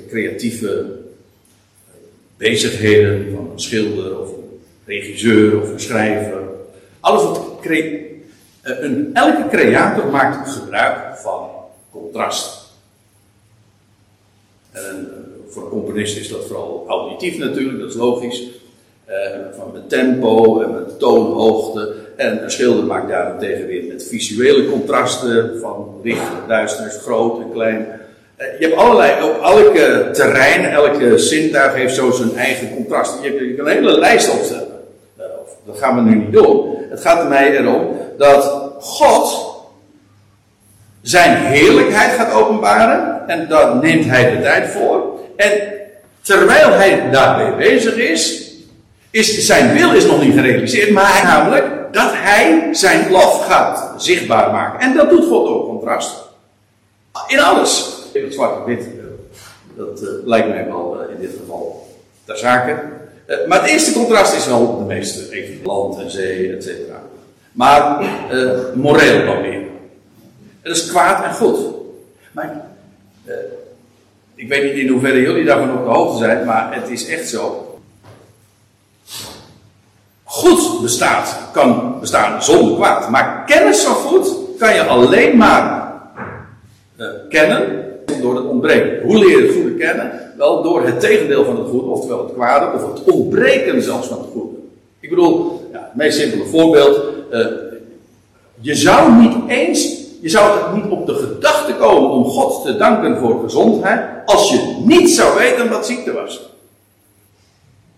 creatieve 0.09 0.87
bezigheden 2.37 3.35
van 3.35 3.51
een 3.53 3.61
schilder 3.61 4.21
of 4.21 4.29
een 4.29 4.61
regisseur 4.85 5.61
of 5.61 5.73
een 5.73 5.81
schrijver. 5.81 6.43
Alles 7.01 7.23
wat 7.23 7.61
cre 7.61 7.83
eh, 7.83 8.08
een, 8.69 9.11
elke 9.13 9.49
creator 9.49 10.07
maakt 10.07 10.51
gebruik 10.51 11.17
van 11.17 11.49
contrast. 11.91 12.67
En 14.73 14.83
eh, 14.83 15.53
voor 15.53 15.63
een 15.63 15.69
componist 15.69 16.17
is 16.17 16.29
dat 16.29 16.47
vooral 16.47 16.85
auditief 16.89 17.39
natuurlijk, 17.39 17.79
dat 17.79 17.89
is 17.89 17.97
logisch. 17.97 18.43
Uh, 19.09 19.15
van 19.57 19.71
met 19.73 19.89
tempo 19.89 20.61
en 20.61 20.75
met 20.75 20.99
toonhoogte. 20.99 21.95
En 22.17 22.43
een 22.43 22.51
schilder 22.51 22.85
maakt 22.85 23.09
daarentegen 23.09 23.67
weer 23.67 23.85
met 23.85 24.05
visuele 24.05 24.71
contrasten 24.71 25.61
van 25.61 26.01
licht 26.03 26.21
en 26.21 26.49
duisternis, 26.49 26.97
groot 26.97 27.41
en 27.41 27.53
klein. 27.53 27.87
Eh, 28.37 28.59
je 28.59 28.67
hebt 28.67 28.79
allerlei, 28.79 29.23
op 29.23 29.43
elke 29.43 30.09
terrein, 30.13 30.65
elke 30.65 31.19
zintuig 31.19 31.75
heeft 31.75 31.95
zo 31.95 32.11
zijn 32.11 32.37
eigen 32.37 32.75
contrast. 32.75 33.23
Je, 33.23 33.55
kan 33.57 33.67
een 33.67 33.73
hele 33.73 33.99
lijst 33.99 34.31
opstellen. 34.31 34.69
Dat 35.67 35.79
gaan 35.79 35.95
we 35.95 36.11
nu 36.11 36.17
niet 36.17 36.33
doen. 36.33 36.78
Het 36.91 37.01
gaat 37.01 37.29
mij 37.29 37.57
erom 37.57 37.97
dat 38.19 38.73
God 38.81 39.47
zijn 41.03 41.37
heerlijkheid 41.37 42.13
gaat 42.13 42.33
openbaren. 42.33 43.29
En 43.29 43.49
daar 43.49 43.77
neemt 43.77 44.05
hij 44.05 44.31
de 44.31 44.43
tijd 44.43 44.71
voor. 44.71 45.21
En 45.37 45.53
terwijl 46.21 46.73
hij 46.73 47.11
daarmee 47.11 47.53
bezig 47.53 47.95
is, 47.95 48.53
is 49.11 49.47
zijn 49.47 49.77
wil 49.77 49.93
is 49.93 50.07
nog 50.07 50.23
niet 50.23 50.35
gerealiseerd. 50.35 50.91
Maar 50.91 51.21
namelijk 51.25 51.93
dat 51.93 52.11
hij 52.13 52.69
zijn 52.73 53.11
lof 53.11 53.47
gaat 53.47 54.03
zichtbaar 54.03 54.51
maken. 54.53 54.81
En 54.81 54.95
dat 54.95 55.11
doet 55.11 55.27
God 55.27 55.49
ook 55.49 55.67
contrast. 55.67 56.27
In 57.27 57.41
alles 57.41 57.99
het 58.13 58.35
zwart 58.35 58.65
wit, 58.65 58.81
eh, 58.81 59.05
dat 59.77 60.03
uh, 60.03 60.09
lijkt 60.25 60.49
mij 60.49 60.67
wel 60.67 60.97
uh, 61.03 61.15
in 61.15 61.21
dit 61.21 61.31
geval 61.41 61.89
ter 62.25 62.37
zake. 62.37 62.77
Uh, 63.29 63.47
maar 63.47 63.61
het 63.61 63.71
eerste 63.71 63.93
contrast 63.93 64.35
is 64.35 64.47
wel 64.47 64.79
de 64.79 64.85
meeste, 64.85 65.31
even 65.31 65.67
land 65.67 65.99
en 65.99 66.11
zee, 66.11 66.57
et 66.57 66.65
cetera. 66.65 67.03
Maar 67.53 68.05
moreel 68.75 69.25
dan 69.25 69.43
weer. 69.43 69.63
Het 70.61 70.77
is 70.77 70.87
kwaad 70.87 71.25
en 71.25 71.35
goed. 71.35 71.59
Maar 72.33 72.67
ik 74.35 74.49
weet 74.49 74.63
niet 74.63 74.83
in 74.83 74.89
hoeverre 74.89 75.21
jullie 75.21 75.45
daarvan 75.45 75.79
op 75.79 75.85
de 75.85 75.91
hoogte 75.91 76.25
zijn, 76.25 76.47
maar 76.47 76.75
het 76.75 76.89
is 76.89 77.07
echt 77.07 77.29
zo. 77.29 77.65
Goed 80.25 80.83
bestaat, 80.83 81.39
kan 81.53 82.01
bestaan 82.01 82.43
zonder 82.43 82.77
kwaad. 82.77 83.11
Maar 83.11 83.45
kennis 83.47 83.83
van 83.83 83.95
goed 83.95 84.37
kan 84.59 84.75
je 84.75 84.83
alleen 84.83 85.37
maar 85.37 85.93
kennen 87.29 87.88
door 88.21 88.37
het 88.37 88.47
ontbreken. 88.47 89.07
Hoe 89.07 89.19
leer 89.19 89.41
je 89.41 89.47
het 89.47 89.55
goede 89.55 89.75
kennen? 89.75 90.33
Wel 90.37 90.63
door 90.63 90.87
het 90.87 91.01
tegendeel 91.01 91.45
van 91.45 91.59
het 91.59 91.69
goede, 91.69 91.87
oftewel 91.87 92.25
het 92.25 92.35
kwade, 92.35 92.75
of 92.75 92.93
het 92.93 93.15
ontbreken 93.15 93.83
zelfs 93.83 94.09
van 94.09 94.19
het 94.19 94.29
goede. 94.33 94.57
Ik 95.01 95.09
bedoel, 95.09 95.61
ja, 95.73 95.79
het 95.79 95.95
meest 95.95 96.19
simpele 96.19 96.45
voorbeeld. 96.45 97.01
Uh, 97.33 97.47
je 98.61 98.75
zou 98.75 99.13
niet 99.13 99.37
eens, 99.49 100.01
je 100.21 100.29
zou 100.29 100.77
niet 100.77 100.91
op 100.91 101.07
de 101.07 101.15
gedachte 101.15 101.75
komen 101.75 102.11
om 102.11 102.25
God 102.25 102.65
te 102.65 102.77
danken 102.77 103.19
voor 103.19 103.41
gezondheid, 103.43 104.01
als 104.27 104.51
je 104.51 104.83
niet 104.85 105.11
zou 105.11 105.39
weten 105.39 105.69
wat 105.69 105.87
ziekte 105.87 106.13
was. 106.13 106.51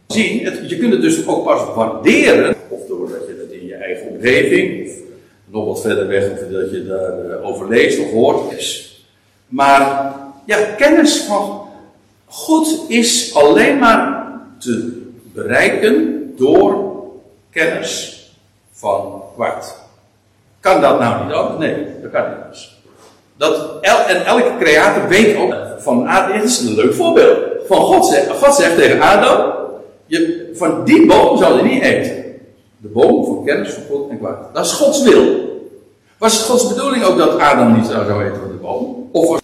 Het, 0.07 0.71
je 0.71 0.79
kunt 0.79 0.93
het 0.93 1.03
dus 1.03 1.27
ook 1.27 1.45
pas 1.45 1.75
waarderen, 1.75 2.55
of 2.69 2.81
doordat 2.89 3.27
je 3.27 3.47
het 3.47 3.61
in 3.61 3.67
je 3.67 3.75
eigen 3.75 4.09
omgeving, 4.09 4.87
of 4.87 4.93
nog 5.45 5.67
wat 5.67 5.81
verder 5.81 6.07
weg, 6.07 6.31
of 6.31 6.39
dat 6.39 6.71
je 6.71 6.87
daarover 6.87 7.65
uh, 7.65 7.71
leest 7.71 8.01
of 8.01 8.11
hoort, 8.11 8.53
is 8.59 8.90
maar 9.51 10.13
ja, 10.45 10.59
kennis 10.77 11.21
van 11.21 11.69
God 12.25 12.85
is 12.89 13.35
alleen 13.35 13.79
maar 13.79 14.31
te 14.59 15.03
bereiken 15.33 16.25
door 16.37 16.95
kennis 17.51 18.25
van 18.73 19.23
kwaad. 19.35 19.77
Kan 20.61 20.81
dat 20.81 21.01
nou 21.01 21.25
niet 21.25 21.35
ook? 21.35 21.59
Nee, 21.59 21.87
dat 22.03 22.11
kan 22.11 22.29
niet 22.29 22.39
anders. 22.43 22.79
Dat 23.37 23.81
en 23.81 24.25
elke 24.25 24.53
creator 24.59 25.09
weet 25.09 25.37
ook 25.37 25.55
van, 25.79 26.07
ah, 26.07 26.33
dit 26.33 26.45
is 26.45 26.59
een 26.59 26.75
leuk 26.75 26.95
voorbeeld. 26.95 27.39
van 27.67 27.81
God 27.81 28.07
zegt, 28.07 28.31
God 28.31 28.55
zegt 28.55 28.77
tegen 28.77 29.01
Adam, 29.01 29.53
je, 30.07 30.51
van 30.55 30.85
die 30.85 31.07
boom 31.07 31.39
zal 31.39 31.57
je 31.57 31.63
niet 31.63 31.83
eten. 31.83 32.25
De 32.77 32.89
boom 32.89 33.25
van 33.25 33.45
kennis 33.45 33.73
van 33.73 33.83
God 33.91 34.11
en 34.11 34.19
kwaad. 34.19 34.55
Dat 34.55 34.65
is 34.65 34.73
Gods 34.73 35.03
wil. 35.03 35.49
Was 36.19 36.33
het 36.33 36.47
Gods 36.47 36.69
bedoeling 36.69 37.05
ook 37.05 37.19
dat 37.19 37.39
Adam 37.39 37.77
niet 37.77 37.87
zou 37.87 38.25
eten 38.25 38.41
van 38.41 38.49
de 38.49 38.59
boom? 38.61 39.00
Of 39.13 39.41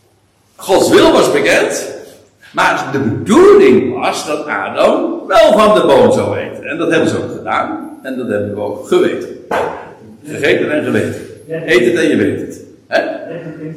Gods 0.56 0.90
wil 0.90 1.12
was 1.12 1.32
bekend, 1.32 1.94
maar 2.52 2.88
de 2.92 2.98
bedoeling 2.98 3.98
was 3.98 4.26
dat 4.26 4.46
Adam 4.46 5.26
wel 5.26 5.52
van 5.52 5.74
de 5.74 5.86
boom 5.86 6.12
zou 6.12 6.36
eten. 6.36 6.64
En 6.64 6.78
dat 6.78 6.90
hebben 6.90 7.08
ze 7.08 7.16
ook 7.16 7.36
gedaan. 7.36 7.98
En 8.02 8.16
dat 8.16 8.28
hebben 8.28 8.54
we 8.54 8.60
ook 8.60 8.88
geweten. 8.88 9.28
Gegeten 10.24 10.70
en 10.70 10.84
geweten. 10.84 11.14
Eet 11.48 11.84
het 11.84 11.94
en 11.94 12.08
je 12.08 12.16
weet 12.16 12.40
het. 12.40 12.60
He? 12.86 13.00
Net 13.00 13.44
een 13.44 13.58
kind. 13.58 13.76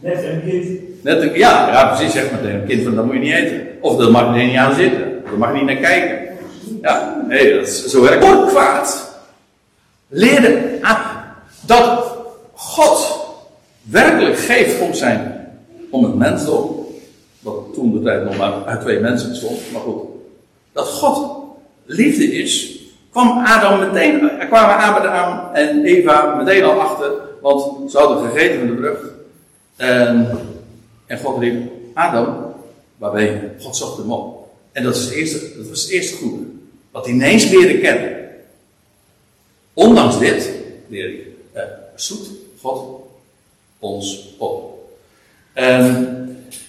Net 0.00 0.24
een 0.24 0.42
kind. 0.50 0.80
Net 1.02 1.22
een, 1.22 1.38
ja, 1.38 1.68
ja, 1.68 1.94
precies, 1.94 2.12
zeg 2.12 2.30
maar 2.30 2.40
tegen 2.40 2.60
een 2.60 2.66
kind 2.66 2.82
van 2.82 2.94
dat 2.94 3.04
moet 3.04 3.14
je 3.14 3.20
niet 3.20 3.34
eten. 3.34 3.66
Of 3.80 3.96
dat 3.96 4.10
mag 4.10 4.36
je 4.36 4.46
niet 4.46 4.56
aan 4.56 4.74
zitten. 4.74 5.22
Daar 5.24 5.38
mag 5.38 5.48
je 5.52 5.56
niet 5.56 5.64
naar 5.64 5.90
kijken. 5.90 6.18
Ja, 6.82 7.24
nee, 7.28 7.54
dat 7.54 7.66
is, 7.66 7.86
zo 7.86 8.02
werkt 8.02 8.26
het. 8.26 8.48
kwaad. 8.48 9.10
Leerde 10.08 10.78
ah, 10.82 10.98
dat 11.66 12.04
God 12.54 13.21
werkelijk 13.92 14.38
geeft 14.38 14.80
om 14.80 14.94
zijn, 14.94 15.48
om 15.90 16.04
het 16.04 16.14
mensdom, 16.14 16.86
wat 17.40 17.74
toen 17.74 17.92
de 17.92 18.02
tijd 18.02 18.24
nog 18.24 18.36
maar 18.36 18.64
uit 18.64 18.80
twee 18.80 19.00
mensen 19.00 19.28
bestond, 19.28 19.58
maar 19.72 19.80
goed. 19.80 20.02
Dat 20.72 20.86
God 20.86 21.42
liefde 21.84 22.24
is, 22.24 22.80
kwam 23.10 23.44
Adam 23.44 23.80
meteen, 23.80 24.30
er 24.30 24.46
kwamen 24.46 24.76
Adam 24.76 25.54
en 25.54 25.84
Eva 25.84 26.34
meteen 26.34 26.64
al 26.64 26.80
achter, 26.80 27.10
want 27.40 27.90
ze 27.90 27.98
hadden 27.98 28.30
gegeten 28.30 28.58
van 28.58 28.66
de 28.66 28.76
vrucht. 28.76 29.10
En, 29.76 30.38
en 31.06 31.18
God 31.18 31.38
riep, 31.38 31.70
Adam, 31.94 32.54
waar 32.96 33.12
ben 33.12 33.22
je? 33.22 33.50
God 33.60 33.76
zocht 33.76 33.96
hem 33.96 34.12
op. 34.12 34.48
En 34.72 34.82
dat, 34.82 34.96
is 34.96 35.04
het 35.04 35.12
eerste, 35.12 35.56
dat 35.56 35.68
was 35.68 35.82
het 35.82 35.90
eerste 35.90 36.16
goede. 36.16 36.44
Wat 36.90 37.04
hij 37.04 37.14
ineens 37.14 37.50
leerde 37.50 37.78
kennen. 37.78 38.16
Ondanks 39.74 40.18
dit 40.18 40.50
leerde 40.88 41.12
ik, 41.12 41.26
eh, 41.52 41.62
zoet 41.94 42.30
God 42.60 43.02
ons 43.82 44.34
op. 44.38 44.78
En 45.52 46.16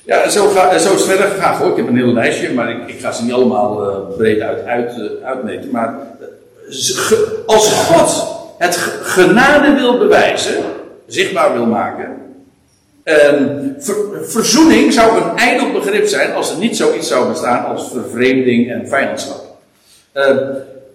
ja, 0.05 0.29
zo, 0.29 0.47
ga, 0.47 0.77
zo 0.77 0.93
is 0.93 0.99
het 0.99 1.09
verder 1.09 1.27
gegaan 1.27 1.57
hoor. 1.57 1.71
Ik 1.71 1.77
heb 1.77 1.87
een 1.87 1.97
heel 1.97 2.13
lijstje, 2.13 2.53
maar 2.53 2.69
ik, 2.69 2.87
ik 2.87 2.99
ga 2.99 3.11
ze 3.11 3.23
niet 3.23 3.33
allemaal 3.33 3.89
uh, 3.89 4.17
breed 4.17 4.41
uit, 4.41 4.65
uit, 4.65 4.97
uh, 4.97 5.27
uitmeten. 5.27 5.71
Maar 5.71 5.95
uh, 6.69 7.17
als 7.45 7.71
God 7.71 8.27
het 8.57 8.75
genade 9.01 9.73
wil 9.73 9.97
bewijzen, 9.97 10.55
zichtbaar 11.07 11.53
wil 11.53 11.65
maken. 11.65 12.21
Ver, 13.77 13.95
verzoening 14.21 14.93
zou 14.93 15.21
een 15.21 15.37
ijdel 15.37 15.71
begrip 15.71 16.07
zijn 16.07 16.33
als 16.33 16.51
er 16.51 16.57
niet 16.57 16.77
zoiets 16.77 17.07
zou 17.07 17.29
bestaan 17.29 17.65
als 17.65 17.91
vervreemding 17.91 18.71
en 18.71 18.87
vijandschap. 18.87 19.41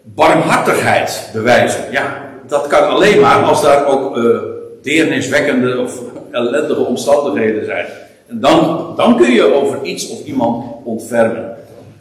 barmhartigheid 0.02 1.30
bewijzen, 1.32 1.84
ja, 1.90 2.22
dat 2.46 2.66
kan 2.66 2.88
alleen 2.88 3.20
maar 3.20 3.42
als 3.42 3.62
daar 3.62 3.86
ook 3.86 4.16
deerniswekkende 4.82 5.78
of 5.78 6.00
ellendige 6.30 6.80
omstandigheden 6.80 7.64
zijn. 7.64 7.86
En 8.26 8.40
dan, 8.40 8.92
dan 8.96 9.16
kun 9.16 9.30
je 9.30 9.52
over 9.52 9.82
iets 9.82 10.08
of 10.08 10.24
iemand 10.24 10.64
ontfermen. 10.84 11.56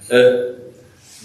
Uh, 0.10 0.34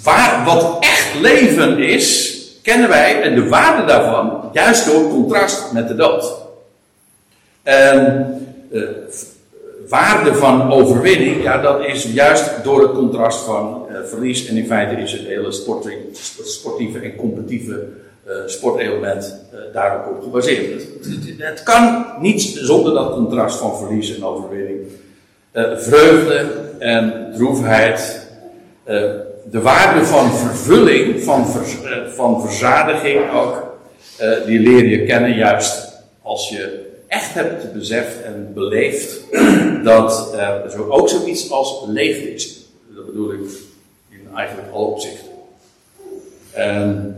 waar, 0.03 0.45
wat 0.45 0.77
echt 0.81 1.21
leven 1.21 1.79
is, 1.79 2.38
kennen 2.62 2.88
wij 2.88 3.23
en 3.23 3.35
de 3.35 3.49
waarde 3.49 3.85
daarvan 3.85 4.51
juist 4.53 4.87
door 4.87 5.09
contrast 5.09 5.73
met 5.73 5.88
de 5.88 5.95
dood. 5.95 6.35
En 7.62 8.27
uh, 8.73 8.88
waarde 9.88 10.35
van 10.35 10.73
overwinning, 10.73 11.43
ja, 11.43 11.61
dat 11.61 11.87
is 11.87 12.05
juist 12.12 12.65
door 12.65 12.83
het 12.83 12.93
contrast 12.93 13.45
van 13.45 13.87
uh, 13.91 13.97
verlies. 14.05 14.47
En 14.47 14.57
in 14.57 14.67
feite 14.67 15.03
is 15.03 15.12
het 15.12 15.27
hele 15.27 15.53
sportieve 16.43 16.99
en 16.99 17.17
competitieve 17.17 17.88
sportelement 18.47 19.45
uh, 19.55 19.61
daarop 19.73 20.17
op 20.17 20.23
gebaseerd. 20.23 20.87
Het, 21.39 21.63
kan 21.63 22.07
niet 22.21 22.43
zonder 22.43 22.95
dat 22.95 23.13
contrast 23.13 23.59
van 23.59 23.79
verlies 23.79 24.17
en 24.17 24.25
overwinning. 24.25 24.79
Uh, 25.53 25.79
vreugde 25.79 26.47
en 26.79 27.33
droefheid. 27.37 28.27
de 29.51 29.61
waarde 29.61 30.05
van 30.05 30.33
vervulling, 30.33 31.23
van, 31.23 31.47
van 32.15 32.41
verzadiging 32.41 33.33
ook. 33.33 33.77
die 34.47 34.61
leer 34.61 34.87
je 34.87 35.05
kennen 35.05 35.35
juist 35.37 35.93
als 36.23 36.49
je 36.49 36.91
echt 37.09 37.35
hebt 37.35 37.73
beseft 37.73 38.23
en 38.23 38.51
beleefd 38.55 39.21
dat 39.85 40.35
er 40.35 40.71
zo 40.71 40.89
ook 40.89 41.09
zoiets 41.09 41.51
als 41.51 41.85
leegte 41.87 42.35
is. 42.35 42.61
Dat 42.95 43.07
bedoel 43.07 43.33
ik 43.33 43.41
in 44.11 44.29
eigenlijk 44.35 44.73
alle 44.73 44.87
opzichten. 44.87 45.29
En 46.53 47.17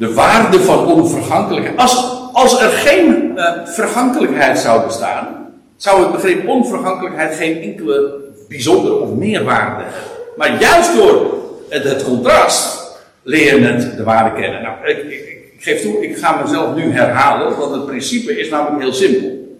de 0.00 0.14
waarde 0.14 0.60
van 0.60 0.86
onvergankelijkheid. 0.86 1.78
Als, 1.78 2.22
als 2.32 2.60
er 2.60 2.68
geen 2.68 3.32
uh, 3.36 3.52
vergankelijkheid 3.64 4.58
zou 4.58 4.84
bestaan, 4.86 5.48
zou 5.76 6.02
het 6.02 6.12
begrip 6.12 6.48
onvergankelijkheid 6.48 7.34
geen 7.34 7.62
enkele 7.62 8.14
bijzondere 8.48 8.94
of 8.94 9.10
meerwaarde 9.10 9.82
hebben. 9.82 10.02
Maar 10.36 10.60
juist 10.60 10.96
door 10.96 11.34
het, 11.68 12.04
contrast 12.04 12.90
leer 13.22 13.60
je 13.60 13.66
het 13.66 13.96
de 13.96 14.04
waarde 14.04 14.40
kennen. 14.40 14.62
Nou, 14.62 14.74
ik, 14.84 14.96
ik, 14.96 15.52
ik, 15.56 15.62
geef 15.62 15.82
toe, 15.82 16.04
ik 16.04 16.16
ga 16.16 16.40
mezelf 16.42 16.74
nu 16.74 16.92
herhalen, 16.92 17.58
want 17.58 17.72
het 17.72 17.86
principe 17.86 18.38
is 18.38 18.48
namelijk 18.48 18.82
heel 18.82 18.92
simpel. 18.92 19.58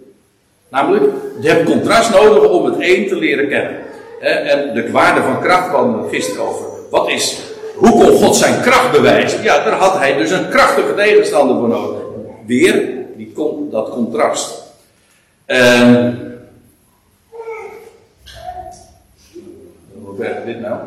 Namelijk, 0.69 1.03
je 1.41 1.49
hebt 1.49 1.69
contrast 1.69 2.11
nodig 2.11 2.49
om 2.49 2.65
het 2.65 2.75
een 2.79 3.07
te 3.07 3.15
leren 3.15 3.47
kennen. 3.49 3.77
En 4.21 4.73
de 4.73 4.91
waarde 4.91 5.21
van 5.21 5.41
kracht 5.41 5.69
kwam 5.69 6.09
gisteren 6.09 6.47
over. 6.47 6.65
Wat 6.89 7.09
is 7.09 7.50
hoe 7.81 7.91
kon 7.91 8.17
God 8.17 8.35
zijn 8.35 8.61
kracht 8.61 8.91
bewijzen? 8.91 9.43
Ja, 9.43 9.63
daar 9.63 9.73
had 9.73 9.97
hij 9.97 10.17
dus 10.17 10.31
een 10.31 10.49
krachtige 10.49 10.93
tegenstander 10.95 11.57
voor 11.57 11.67
nodig. 11.67 12.01
Weer 12.45 12.89
die, 13.17 13.33
dat 13.71 13.89
contrast. 13.89 14.61
Um, 15.45 16.19
hoe 19.93 20.17
werkt 20.17 20.45
dit 20.45 20.61
nou? 20.61 20.79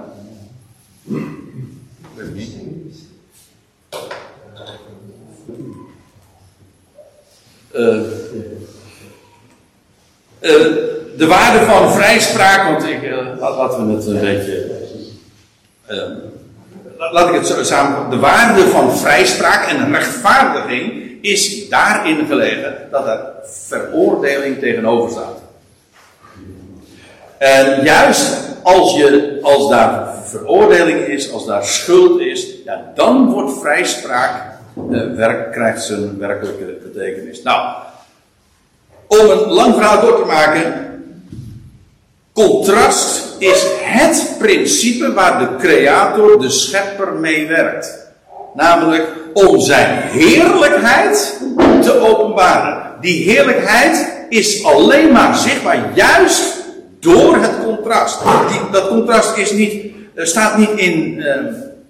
Ik 1.07 1.21
het 2.17 2.35
niet. 2.35 2.55
Uh, 7.73 8.03
de 11.17 11.27
waarde 11.27 11.67
van 11.67 11.93
vrijspraak, 11.93 12.71
want 12.71 12.85
ik, 12.85 13.03
uh, 13.03 13.39
laten 13.39 13.87
we 13.87 13.95
het 13.95 14.07
een 14.07 14.21
beetje 14.21 14.75
laat 17.13 17.29
ik 17.29 17.35
het 17.35 17.47
zo 17.47 17.63
samen. 17.63 18.11
De 18.11 18.19
waarde 18.19 18.69
van 18.69 18.97
vrijspraak 18.97 19.69
en 19.69 19.93
rechtvaardiging 19.93 21.03
is 21.21 21.69
daarin 21.69 22.27
gelegen 22.27 22.89
dat 22.91 23.07
er 23.07 23.21
veroordeling 23.45 24.59
tegenover 24.59 25.11
staat. 25.11 25.43
En 27.39 27.85
juist 27.85 28.55
als, 28.63 28.97
je, 28.97 29.39
als 29.43 29.69
daar 29.69 30.15
veroordeling 30.25 30.99
is, 30.99 31.33
als 31.33 31.47
daar 31.47 31.65
schuld 31.65 32.21
is, 32.21 32.47
ja, 32.65 32.93
dan 32.95 33.31
wordt 33.31 33.59
vrijspraak, 33.61 34.43
eh, 34.91 35.15
werk, 35.15 35.53
krijgt 35.53 35.83
zijn 35.83 36.19
werkelijke 36.19 36.65
betekenis. 36.65 37.43
Nou, 37.43 37.77
om 39.07 39.19
een 39.19 39.53
lang 39.53 39.75
verhaal 39.75 39.99
kort 39.99 40.17
te 40.17 40.25
maken, 40.25 40.94
contrast 42.35 43.37
is 43.39 43.67
het 43.83 44.35
principe 44.39 45.13
waar 45.13 45.39
de 45.39 45.67
creator, 45.67 46.41
de 46.41 46.51
schepper, 46.51 47.13
mee 47.13 47.47
werkt. 47.47 47.99
Namelijk 48.55 49.09
om 49.33 49.61
zijn 49.61 50.03
heerlijkheid 50.03 51.41
te 51.83 51.99
openbaren. 51.99 53.01
Die 53.01 53.31
heerlijkheid 53.31 54.13
is 54.29 54.65
alleen 54.65 55.13
maar 55.13 55.37
zichtbaar 55.37 55.91
juist 55.95 56.55
door 57.01 57.37
het 57.37 57.65
contrast. 57.65 58.21
Die, 58.49 58.61
dat 58.73 58.89
contrast 58.89 59.37
is 59.37 59.53
niet, 59.53 59.85
uh, 60.15 60.25
staat 60.25 60.59
niet 60.59 60.71
in, 60.71 61.17
uh, 61.19 61.35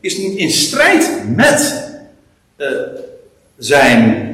is 0.01 0.19
niet 0.19 0.37
in 0.37 0.51
strijd 0.51 1.23
met 1.37 1.85
uh, 2.57 2.69
zijn, 3.59 4.29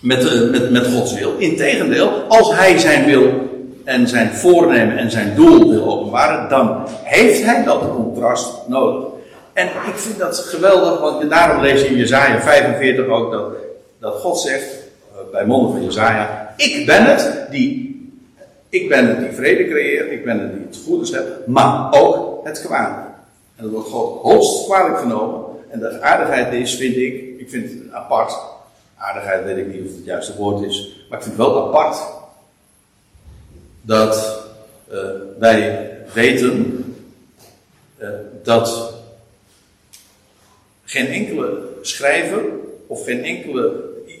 met, 0.00 0.50
met, 0.50 0.70
met 0.70 0.86
Gods 0.86 1.12
wil. 1.12 1.34
Integendeel, 1.38 2.24
als 2.28 2.54
hij 2.54 2.78
zijn 2.78 3.04
wil 3.04 3.47
en 3.88 4.08
zijn 4.08 4.34
voornemen 4.34 4.96
en 4.96 5.10
zijn 5.10 5.34
doel 5.34 5.70
wil 5.70 5.84
openbaren, 5.84 6.48
dan 6.48 6.88
heeft 7.02 7.44
hij 7.44 7.64
dat 7.64 7.80
contrast 7.94 8.54
nodig. 8.66 9.04
En 9.52 9.66
ik 9.66 9.94
vind 9.94 10.18
dat 10.18 10.38
geweldig, 10.38 11.00
want 11.00 11.30
daarom 11.30 11.62
lees 11.62 11.80
je 11.80 11.86
in 11.86 11.96
Jezaja 11.96 12.40
45 12.40 13.06
ook 13.06 13.32
dat, 13.32 13.52
dat 13.98 14.14
God 14.14 14.40
zegt, 14.40 14.64
eh, 15.12 15.18
bij 15.32 15.44
monden 15.44 15.72
van 15.72 15.84
Jezaja, 15.84 16.54
ik 16.56 16.86
ben 16.86 17.04
het 17.04 17.46
die, 17.50 17.96
ik 18.68 18.88
ben 18.88 19.06
het 19.06 19.18
die 19.18 19.32
vrede 19.32 19.68
creëert, 19.68 20.10
ik 20.10 20.24
ben 20.24 20.40
het 20.40 20.52
die 20.52 20.66
het 20.66 20.80
goede 20.86 21.04
schept, 21.04 21.46
maar 21.46 21.88
ook 21.90 22.46
het 22.46 22.62
kwade. 22.62 23.00
En 23.56 23.62
dat 23.64 23.72
wordt 23.72 23.88
God 23.88 24.22
hoogst 24.22 24.64
kwalijk 24.64 24.98
genomen. 24.98 25.40
En 25.70 25.78
de 25.78 26.00
aardigheid 26.00 26.52
is, 26.52 26.74
vind 26.74 26.96
ik, 26.96 27.38
ik 27.38 27.50
vind 27.50 27.70
het 27.70 27.92
apart, 27.92 28.38
aardigheid 28.96 29.44
weet 29.44 29.56
ik 29.56 29.66
niet 29.66 29.80
of 29.80 29.86
het 29.86 29.96
het 29.96 30.04
juiste 30.04 30.36
woord 30.36 30.64
is, 30.64 31.06
maar 31.08 31.18
ik 31.18 31.24
vind 31.24 31.36
het 31.36 31.46
wel 31.46 31.66
apart 31.66 31.96
dat 33.88 34.42
uh, 34.92 34.98
wij 35.38 35.90
weten 36.12 36.84
uh, 37.98 38.08
dat 38.42 38.94
geen 40.84 41.06
enkele 41.06 41.58
schrijver 41.82 42.42
of 42.86 43.04
geen 43.04 43.24
enkele 43.24 43.72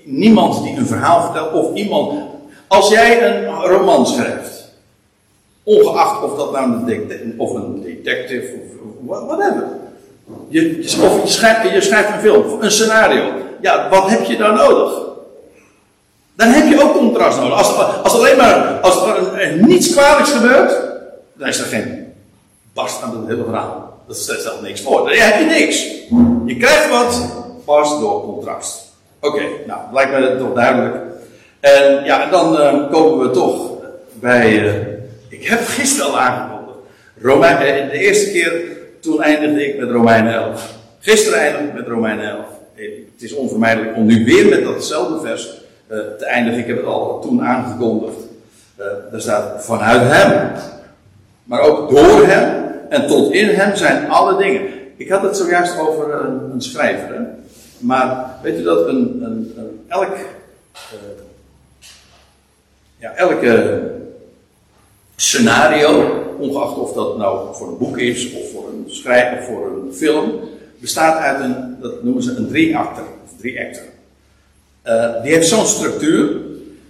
niemand 0.04 0.62
die 0.62 0.76
een 0.76 0.86
verhaal 0.86 1.22
vertelt 1.22 1.52
of 1.52 1.74
iemand 1.74 2.20
als 2.66 2.88
jij 2.88 3.22
een 3.22 3.44
roman 3.62 4.06
schrijft 4.06 4.68
ongeacht 5.62 6.22
of 6.22 6.36
dat 6.36 6.52
nou 6.52 6.92
een, 6.92 7.34
of 7.36 7.54
een 7.54 7.82
detective 7.82 8.52
of 9.06 9.18
whatever 9.26 9.66
je, 10.48 10.78
of 11.02 11.22
je 11.22 11.28
schrijft, 11.28 11.72
je 11.72 11.80
schrijft 11.80 12.12
een 12.12 12.20
film 12.20 12.62
een 12.62 12.70
scenario 12.70 13.32
ja 13.60 13.88
wat 13.88 14.10
heb 14.10 14.24
je 14.24 14.36
dan 14.36 14.54
nodig 14.54 15.07
dan 16.38 16.48
heb 16.48 16.68
je 16.68 16.82
ook 16.82 16.92
contrast 16.92 17.38
nodig. 17.38 17.58
Als, 17.58 18.02
als 18.02 18.14
alleen 18.14 18.36
maar 18.36 18.80
als 18.80 19.02
er 19.06 19.56
niets 19.56 19.92
kwalijks 19.92 20.30
gebeurt, 20.30 20.72
dan 21.34 21.48
is 21.48 21.58
er 21.58 21.66
geen 21.66 22.12
barst 22.72 23.02
aan 23.02 23.16
het 23.16 23.28
hele 23.28 23.44
verhaal. 23.44 24.02
Dat 24.06 24.16
stelt 24.16 24.62
niks 24.62 24.80
voor. 24.80 24.98
Dan 24.98 25.18
heb 25.18 25.38
je 25.38 25.44
niks. 25.44 25.82
Je 26.46 26.56
krijgt 26.56 26.90
wat 26.90 27.30
pas 27.64 28.00
door 28.00 28.22
contrast. 28.22 28.92
Oké, 29.20 29.42
nou, 29.66 29.80
lijkt 29.92 30.10
me 30.10 30.36
toch 30.38 30.54
duidelijk. 30.54 30.96
En 31.60 32.04
ja, 32.04 32.30
dan 32.30 32.52
uh, 32.52 32.90
komen 32.90 33.26
we 33.26 33.30
toch 33.30 33.70
bij. 34.12 34.58
Uh, 34.58 34.74
ik 35.28 35.44
heb 35.44 35.60
gisteren 35.66 36.10
al 36.10 36.18
aangekondigd. 36.18 36.78
Romein, 37.20 37.84
uh, 37.84 37.90
de 37.90 37.98
eerste 37.98 38.30
keer 38.30 38.52
toen 39.00 39.22
eindigde 39.22 39.66
ik 39.66 39.78
met 39.78 39.90
Romeinen 39.90 40.34
11. 40.34 40.74
Gisteren 41.00 41.38
eindigde 41.38 41.66
ik 41.66 41.74
met 41.74 41.86
Romeinen 41.86 42.30
11. 42.30 42.44
Het 42.74 43.22
is 43.22 43.34
onvermijdelijk 43.34 43.96
om 43.96 44.06
nu 44.06 44.24
weer 44.24 44.46
met 44.46 44.64
datzelfde 44.64 45.20
vers 45.20 45.57
te 45.88 46.24
eindigen. 46.24 46.60
Ik 46.60 46.66
heb 46.66 46.76
het 46.76 46.86
al 46.86 47.20
toen 47.20 47.42
aangekondigd. 47.42 48.16
er 49.12 49.20
staat 49.20 49.64
vanuit 49.64 50.00
hem 50.02 50.52
maar 51.48 51.60
ook 51.60 51.90
door 51.90 52.26
hem 52.26 52.74
en 52.88 53.06
tot 53.06 53.32
in 53.32 53.48
hem 53.48 53.76
zijn 53.76 54.10
alle 54.10 54.36
dingen. 54.36 54.62
Ik 54.96 55.08
had 55.08 55.22
het 55.22 55.36
zojuist 55.36 55.78
over 55.78 56.14
een, 56.14 56.50
een 56.52 56.62
schrijver. 56.62 57.26
Maar 57.78 58.30
weet 58.42 58.58
u 58.58 58.62
dat 58.62 58.88
een, 58.88 59.22
een, 59.22 59.54
elk, 59.86 60.16
ja, 62.96 63.14
elke 63.14 63.82
scenario, 65.16 66.22
ongeacht 66.38 66.76
of 66.76 66.92
dat 66.92 67.18
nou 67.18 67.54
voor 67.54 67.68
een 67.68 67.78
boek 67.78 67.98
is 67.98 68.32
of 68.32 68.50
voor 68.50 68.68
een 68.68 68.84
schrijver 68.86 69.42
voor 69.42 69.66
een 69.66 69.94
film, 69.94 70.40
bestaat 70.78 71.18
uit 71.18 71.40
een, 71.40 71.76
dat 71.80 72.02
noemen 72.02 72.22
ze 72.22 72.36
een 72.36 72.48
drie-acter 72.48 73.04
of 73.24 73.38
drie-acter. 73.38 73.84
Uh, 74.88 75.22
die 75.22 75.32
heeft 75.32 75.48
zo'n 75.48 75.66
structuur 75.66 76.36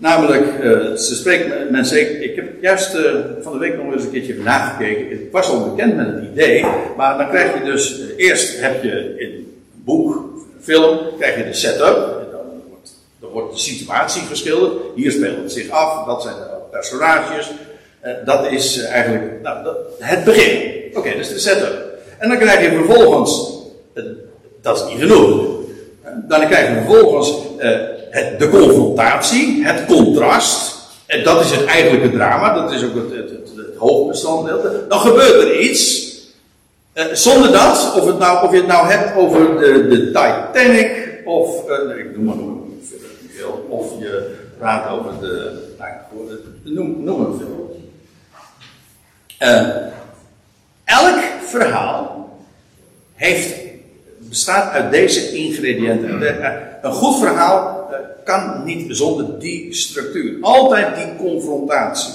Namelijk, 0.00 0.46
uh, 0.62 0.96
ze 0.96 1.14
spreekt 1.14 1.70
mensen. 1.70 2.22
Ik 2.22 2.36
heb 2.36 2.62
juist 2.62 2.94
uh, 2.94 3.14
van 3.40 3.52
de 3.52 3.58
week 3.58 3.76
nog 3.76 3.92
eens 3.92 4.04
een 4.04 4.10
keertje 4.10 4.34
nagekeken. 4.34 5.12
Ik 5.12 5.32
was 5.32 5.48
al 5.48 5.70
bekend 5.70 5.96
met 5.96 6.06
het 6.06 6.24
idee. 6.32 6.66
Maar 6.96 7.18
dan 7.18 7.28
krijg 7.28 7.58
je 7.58 7.64
dus. 7.64 8.00
Eerst 8.16 8.60
heb 8.60 8.82
je 8.82 9.14
in 9.18 9.28
een 9.28 9.62
boek, 9.74 10.24
film, 10.60 10.98
krijg 11.18 11.36
je 11.36 11.44
de 11.44 11.52
setup. 11.52 12.26
Dan 12.32 12.40
wordt, 12.68 12.90
dan 13.20 13.30
wordt 13.30 13.52
de 13.52 13.60
situatie 13.60 14.22
geschilderd. 14.22 14.72
Hier 14.94 15.12
speelt 15.12 15.36
het 15.36 15.52
zich 15.52 15.70
af. 15.70 16.06
Dat 16.06 16.22
zijn 16.22 16.34
de 16.34 16.56
personages. 16.70 17.50
dat 18.24 18.52
is 18.52 18.78
eigenlijk 18.78 19.42
nou, 19.42 19.76
het 19.98 20.24
begin. 20.24 20.72
Oké, 20.88 20.98
okay, 20.98 21.12
is 21.12 21.28
de 21.28 21.38
setup. 21.38 21.84
En 22.18 22.28
dan 22.28 22.38
krijg 22.38 22.60
je 22.60 22.76
vervolgens. 22.76 23.52
dat 24.62 24.76
is 24.76 24.92
niet 24.92 25.00
genoeg. 25.00 25.57
Dan 26.28 26.46
krijg 26.46 26.68
je 26.68 26.74
vervolgens 26.74 27.32
het, 28.10 28.38
de 28.38 28.48
confrontatie, 28.48 29.64
het 29.64 29.84
contrast. 29.86 30.76
En 31.06 31.24
dat 31.24 31.44
is 31.44 31.50
het 31.50 31.64
eigenlijke 31.64 32.10
drama, 32.10 32.54
dat 32.54 32.72
is 32.72 32.84
ook 32.84 32.94
het, 32.94 33.10
het, 33.10 33.30
het, 33.30 33.76
hoofdbestanddeel. 33.76 34.60
Dan 34.88 35.00
gebeurt 35.00 35.42
er 35.42 35.60
iets. 35.60 36.06
Eh, 36.92 37.04
zonder 37.12 37.52
dat, 37.52 37.94
of, 37.96 38.06
het 38.06 38.18
nou, 38.18 38.46
of 38.46 38.50
je 38.50 38.56
het 38.56 38.66
nou 38.66 38.86
hebt 38.86 39.16
over 39.16 39.58
de, 39.58 39.88
de 39.88 40.06
Titanic, 40.06 41.20
of 41.24 41.68
uh, 41.68 41.98
ik 41.98 42.16
noem 42.16 42.24
maar 42.24 42.36
veel, 43.28 43.66
of 43.68 43.86
je 43.98 44.34
praat 44.58 44.90
over 44.90 45.10
de, 45.20 45.66
nou, 45.78 45.90
noem, 46.64 47.04
noem 47.04 47.18
maar 47.18 47.28
elk 50.84 51.20
verhaal 51.44 52.30
heeft, 53.14 53.67
bestaat 54.28 54.72
uit 54.72 54.90
deze 54.90 55.36
ingrediënten. 55.36 56.22
Een 56.82 56.92
goed 56.92 57.18
verhaal 57.18 57.78
kan 58.24 58.64
niet 58.64 58.96
zonder 58.96 59.38
die 59.38 59.74
structuur. 59.74 60.36
Altijd 60.40 60.96
die 60.96 61.16
confrontatie. 61.16 62.14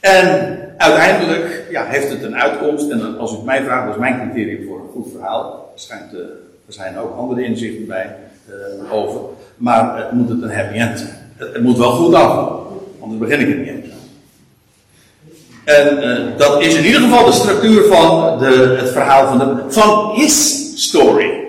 En 0.00 0.58
uiteindelijk 0.76 1.64
ja, 1.70 1.84
heeft 1.84 2.10
het 2.10 2.22
een 2.22 2.36
uitkomst. 2.36 2.90
En 2.90 3.18
als 3.18 3.32
u 3.32 3.34
het 3.34 3.44
mij 3.44 3.62
vraagt, 3.62 3.86
dat 3.86 3.94
is 3.94 4.00
mijn 4.00 4.20
criterium 4.20 4.66
voor 4.66 4.80
een 4.80 4.92
goed 4.92 5.12
verhaal. 5.12 5.72
Schijnt, 5.74 6.14
uh, 6.14 6.20
er 6.66 6.72
zijn 6.72 6.98
ook 6.98 7.16
andere 7.16 7.44
inzichten 7.44 7.86
bij 7.86 8.16
over. 8.90 9.20
Maar 9.56 9.96
het 9.96 10.12
moet 10.12 10.28
het 10.28 10.42
een 10.42 10.54
happy 10.54 10.78
end 10.78 10.98
zijn. 10.98 11.10
Het, 11.36 11.52
het 11.52 11.62
moet 11.62 11.78
wel 11.78 11.90
goed 11.90 12.14
af. 12.14 12.52
Anders 13.00 13.20
begin 13.20 13.40
ik 13.40 13.48
het 13.48 13.74
niet. 13.74 13.83
En 15.64 16.04
uh, 16.04 16.38
dat 16.38 16.60
is 16.60 16.74
in 16.74 16.84
ieder 16.84 17.00
geval 17.00 17.24
de 17.24 17.32
structuur 17.32 17.84
van 17.84 18.38
de, 18.38 18.76
het 18.78 18.90
verhaal 18.90 19.26
van, 19.26 19.38
de, 19.38 19.62
van 19.68 20.14
his 20.14 20.72
story. 20.74 21.42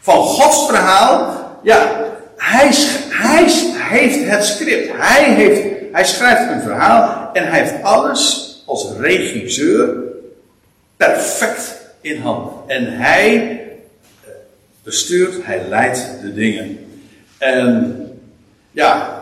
Van 0.00 0.16
Gods 0.16 0.66
verhaal, 0.66 1.34
ja, 1.62 2.08
hij, 2.36 2.70
hij 3.08 3.44
heeft 3.98 4.28
het 4.28 4.44
script. 4.44 4.90
Hij, 4.96 5.34
heeft, 5.34 5.62
hij 5.92 6.04
schrijft 6.04 6.50
een 6.50 6.62
verhaal 6.62 7.30
en 7.32 7.48
hij 7.48 7.60
heeft 7.60 7.82
alles 7.82 8.50
als 8.66 8.86
regisseur 8.98 9.94
perfect 10.96 11.80
in 12.00 12.20
hand. 12.20 12.52
En 12.66 12.96
hij 12.96 13.34
eh, 14.24 14.30
bestuurt, 14.82 15.44
hij 15.44 15.68
leidt 15.68 16.08
de 16.22 16.34
dingen. 16.34 16.78
En 17.38 17.96
ja, 18.70 19.20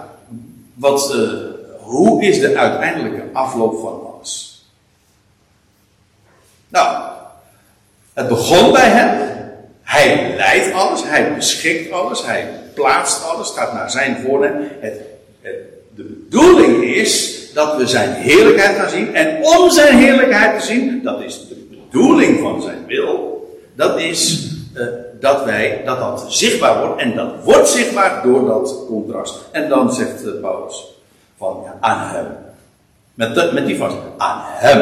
wat, 0.75 1.15
uh, 1.15 1.48
hoe 1.89 2.23
is 2.23 2.41
de 2.41 2.57
uiteindelijke 2.57 3.23
afloop 3.33 3.81
van 3.81 4.13
alles? 4.13 4.63
Nou, 6.69 7.11
het 8.13 8.29
begon 8.29 8.73
bij 8.73 8.89
hem. 8.89 9.29
Hij 9.83 10.35
leidt 10.37 10.73
alles, 10.73 11.03
hij 11.05 11.35
beschikt 11.35 11.93
alles, 11.93 12.27
hij 12.27 12.51
plaatst 12.75 13.25
alles, 13.25 13.51
gaat 13.51 13.73
naar 13.73 13.91
zijn 13.91 14.17
voornemen. 14.27 14.69
Het, 14.81 15.01
het, 15.41 15.55
de 15.95 16.03
bedoeling 16.03 16.85
is 16.85 17.37
dat 17.55 17.77
we 17.77 17.87
zijn 17.87 18.13
heerlijkheid 18.13 18.77
gaan 18.77 18.91
zien. 18.91 19.15
En 19.15 19.45
om 19.45 19.71
zijn 19.71 19.99
heerlijkheid 19.99 20.61
te 20.61 20.67
zien, 20.67 21.03
dat 21.03 21.23
is 21.23 21.49
de 21.49 21.67
bedoeling 21.71 22.41
van 22.41 22.63
zijn 22.63 22.87
wil. 22.87 23.47
Dat 23.75 23.99
is 23.99 24.49
uh, 24.75 24.87
dat 25.21 25.45
wij, 25.45 25.83
dat 25.85 25.99
dat 25.99 26.25
zichtbaar 26.29 26.87
wordt. 26.87 27.01
En 27.01 27.17
dat 27.17 27.45
wordt 27.45 27.69
zichtbaar 27.69 28.23
door 28.23 28.47
dat 28.47 28.85
contrast. 28.87 29.35
En 29.53 29.69
dan 29.69 29.93
zegt 29.93 30.25
uh, 30.25 30.41
Paulus 30.41 30.97
van 31.39 31.65
aan 31.81 32.15
hem. 32.15 32.27
Met, 33.15 33.53
met 33.53 33.67
die 33.67 33.77
vast. 33.77 33.97
Aan 34.17 34.41
hem. 34.45 34.79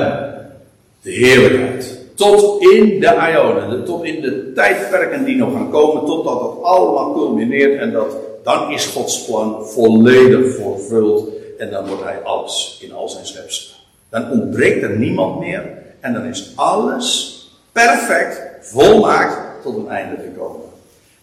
De 1.02 1.10
heerlijkheid 1.10 2.04
tot 2.16 2.62
in 2.62 3.00
de 3.00 3.30
Ionen, 3.32 3.84
tot 3.84 4.04
in 4.04 4.20
de 4.20 4.52
tijdperken 4.54 5.24
die 5.24 5.36
nog 5.36 5.52
gaan 5.52 5.70
komen, 5.70 6.04
totdat 6.04 6.40
het 6.40 6.62
allemaal 6.62 7.12
culmineert 7.12 7.80
en 7.80 7.92
dat 7.92 8.16
dan 8.44 8.70
is 8.70 8.86
Gods 8.86 9.24
plan 9.24 9.66
volledig 9.66 10.54
vervuld 10.54 11.28
en 11.58 11.70
dan 11.70 11.86
wordt 11.86 12.02
hij 12.02 12.22
alles 12.22 12.78
in 12.82 12.92
al 12.92 13.08
zijn 13.08 13.26
schepsel. 13.26 13.74
Dan 14.08 14.30
ontbreekt 14.30 14.82
er 14.82 14.96
niemand 14.96 15.38
meer 15.38 15.62
en 16.00 16.12
dan 16.12 16.24
is 16.24 16.52
alles 16.54 17.40
perfect, 17.72 18.42
volmaakt 18.60 19.62
tot 19.62 19.76
een 19.76 19.88
einde 19.88 20.16
gekomen. 20.22 20.66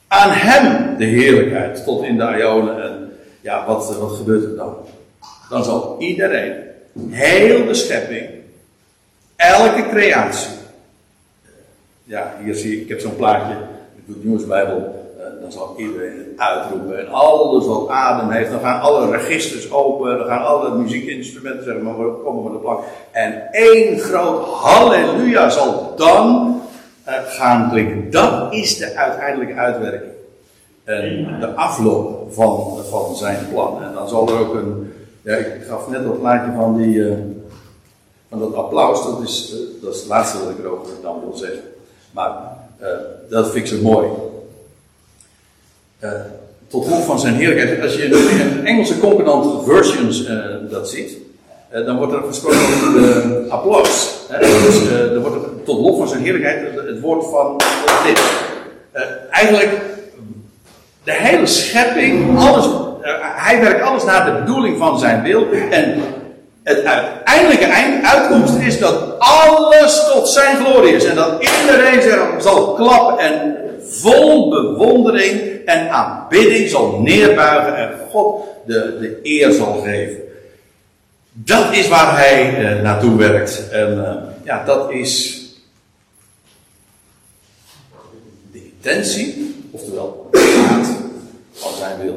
Aan 0.08 0.32
hem 0.32 0.98
de 0.98 1.06
heerlijkheid 1.06 1.84
tot 1.84 2.04
in 2.04 2.18
de 2.18 2.36
Ionen 2.38 2.84
en 2.84 3.12
ja, 3.42 3.66
wat, 3.68 3.98
wat 3.98 4.12
gebeurt 4.12 4.44
er 4.44 4.56
dan? 4.56 4.76
Dan 5.54 5.64
zal 5.64 5.96
iedereen, 6.00 6.54
heel 7.10 7.66
de 7.66 7.74
schepping, 7.74 8.30
elke 9.36 9.90
creatie, 9.90 10.52
ja, 12.04 12.34
hier 12.44 12.56
zie 12.56 12.76
ik, 12.76 12.82
ik 12.82 12.90
heb 12.90 13.00
zo'n 13.00 13.16
plaatje, 13.16 13.54
ik 13.96 14.04
doe 14.06 14.22
de 14.22 14.28
nieuwsbijbel, 14.28 14.78
uh, 15.18 15.42
dan 15.42 15.52
zal 15.52 15.74
iedereen 15.78 16.18
het 16.18 16.40
uitroepen. 16.40 17.00
En 17.00 17.08
alles 17.08 17.66
wat 17.66 17.90
adem 17.90 18.30
heeft, 18.30 18.52
dan 18.52 18.60
gaan 18.60 18.82
alle 18.82 19.12
registers 19.12 19.72
open, 19.72 20.18
dan 20.18 20.28
gaan 20.28 20.46
alle 20.46 20.76
muziekinstrumenten 20.76 21.64
zeg 21.64 21.82
maar, 21.82 21.96
komen 21.96 22.44
van 22.44 22.52
de 22.52 22.58
plank. 22.58 22.84
En 23.12 23.52
één 23.52 24.00
groot 24.00 24.46
halleluja 24.46 25.50
zal 25.50 25.94
dan 25.96 26.62
uh, 27.08 27.14
gaan 27.14 27.70
klinken. 27.70 28.12
Dat 28.12 28.54
is 28.54 28.78
de 28.78 28.96
uiteindelijke 28.96 29.54
uitwerking. 29.54 30.12
En 30.84 31.38
de 31.40 31.48
afloop 31.48 32.34
van, 32.34 32.78
van 32.90 33.16
zijn 33.16 33.48
plan. 33.52 33.84
En 33.84 33.94
dan 33.94 34.10
zal 34.10 34.28
er 34.28 34.40
ook 34.40 34.54
een, 34.54 34.94
ja, 35.24 35.36
ik 35.36 35.64
gaf 35.68 35.90
net 35.90 36.04
dat 36.04 36.20
plaatje 36.20 36.52
van 36.56 36.78
die, 36.78 36.96
uh, 36.96 37.14
van 38.30 38.40
dat 38.40 38.54
applaus, 38.54 39.04
dat 39.04 39.22
is, 39.24 39.56
dat 39.82 39.94
is 39.94 40.00
het 40.00 40.10
laatste 40.10 40.40
wat 40.40 40.50
ik 40.50 40.60
erover 40.60 40.94
dan 41.02 41.20
wil 41.20 41.38
zeggen. 41.38 41.62
Maar 42.12 42.32
uh, 42.82 42.88
dat 43.30 43.52
vind 43.52 43.72
ik 43.72 43.78
zo 43.78 43.82
mooi. 43.82 44.08
Tot 46.68 46.88
hoog 46.88 47.06
van 47.06 47.20
zijn 47.20 47.36
heerlijkheid. 47.36 47.82
Als 47.82 47.96
je 47.96 48.04
in 48.04 48.66
Engelse 48.66 49.00
concordant 49.00 49.64
versions 49.64 50.28
dat 50.70 50.90
ziet, 50.90 51.18
eh, 51.74 51.86
dan 51.86 51.98
wordt 51.98 52.14
er 52.14 52.24
gesproken 52.28 52.60
over 52.60 53.02
de 53.02 53.46
applaus. 53.50 54.14
Dus, 54.40 54.88
eh, 54.88 55.12
er 55.12 55.22
wordt 55.22 55.36
er 55.36 55.64
tot 55.64 55.80
lof 55.80 55.98
van 55.98 56.08
zijn 56.08 56.22
heerlijkheid 56.22 56.76
het, 56.76 56.88
het 56.88 57.00
woord 57.00 57.26
van 57.26 57.62
dit. 58.06 58.22
Eh, 58.92 59.04
eigenlijk, 59.30 59.82
de 61.04 61.14
hele 61.14 61.46
schepping, 61.46 62.40
alles, 62.40 62.66
eh, 62.66 62.82
hij 63.22 63.62
werkt 63.62 63.82
alles 63.82 64.04
naar 64.04 64.26
de 64.26 64.40
bedoeling 64.40 64.78
van 64.78 65.00
zijn 65.00 65.24
wil. 65.24 65.48
En 65.72 66.02
het 66.64 66.84
uiteindelijke 66.84 67.66
eind, 67.66 68.06
uitkomst 68.06 68.56
is 68.56 68.80
dat 68.80 69.20
alles 69.20 70.12
tot 70.14 70.30
zijn 70.30 70.58
glorie 70.58 70.96
is. 70.96 71.06
En 71.06 71.16
dat 71.16 71.50
iedereen 71.62 72.02
zal 72.42 72.74
klappen 72.74 73.26
en 73.26 73.56
vol 73.82 74.50
bewondering 74.50 75.42
en 75.66 75.90
aanbidding 75.90 76.70
zal 76.70 77.00
neerbuigen 77.00 77.76
en 77.76 77.90
God 78.10 78.44
de, 78.66 78.98
de 79.00 79.20
eer 79.24 79.52
zal 79.52 79.82
geven. 79.84 80.18
Dat 81.32 81.74
is 81.74 81.88
waar 81.88 82.18
hij 82.18 82.66
eh, 82.66 82.82
naartoe 82.82 83.18
werkt. 83.18 83.70
En 83.70 84.06
eh, 84.06 84.16
ja, 84.44 84.64
dat 84.66 84.92
is 84.92 85.42
de 88.52 88.64
intentie, 88.64 89.56
oftewel 89.72 90.28
de 90.32 90.42
van 91.54 91.72
zijn 91.78 92.00
wil. 92.00 92.12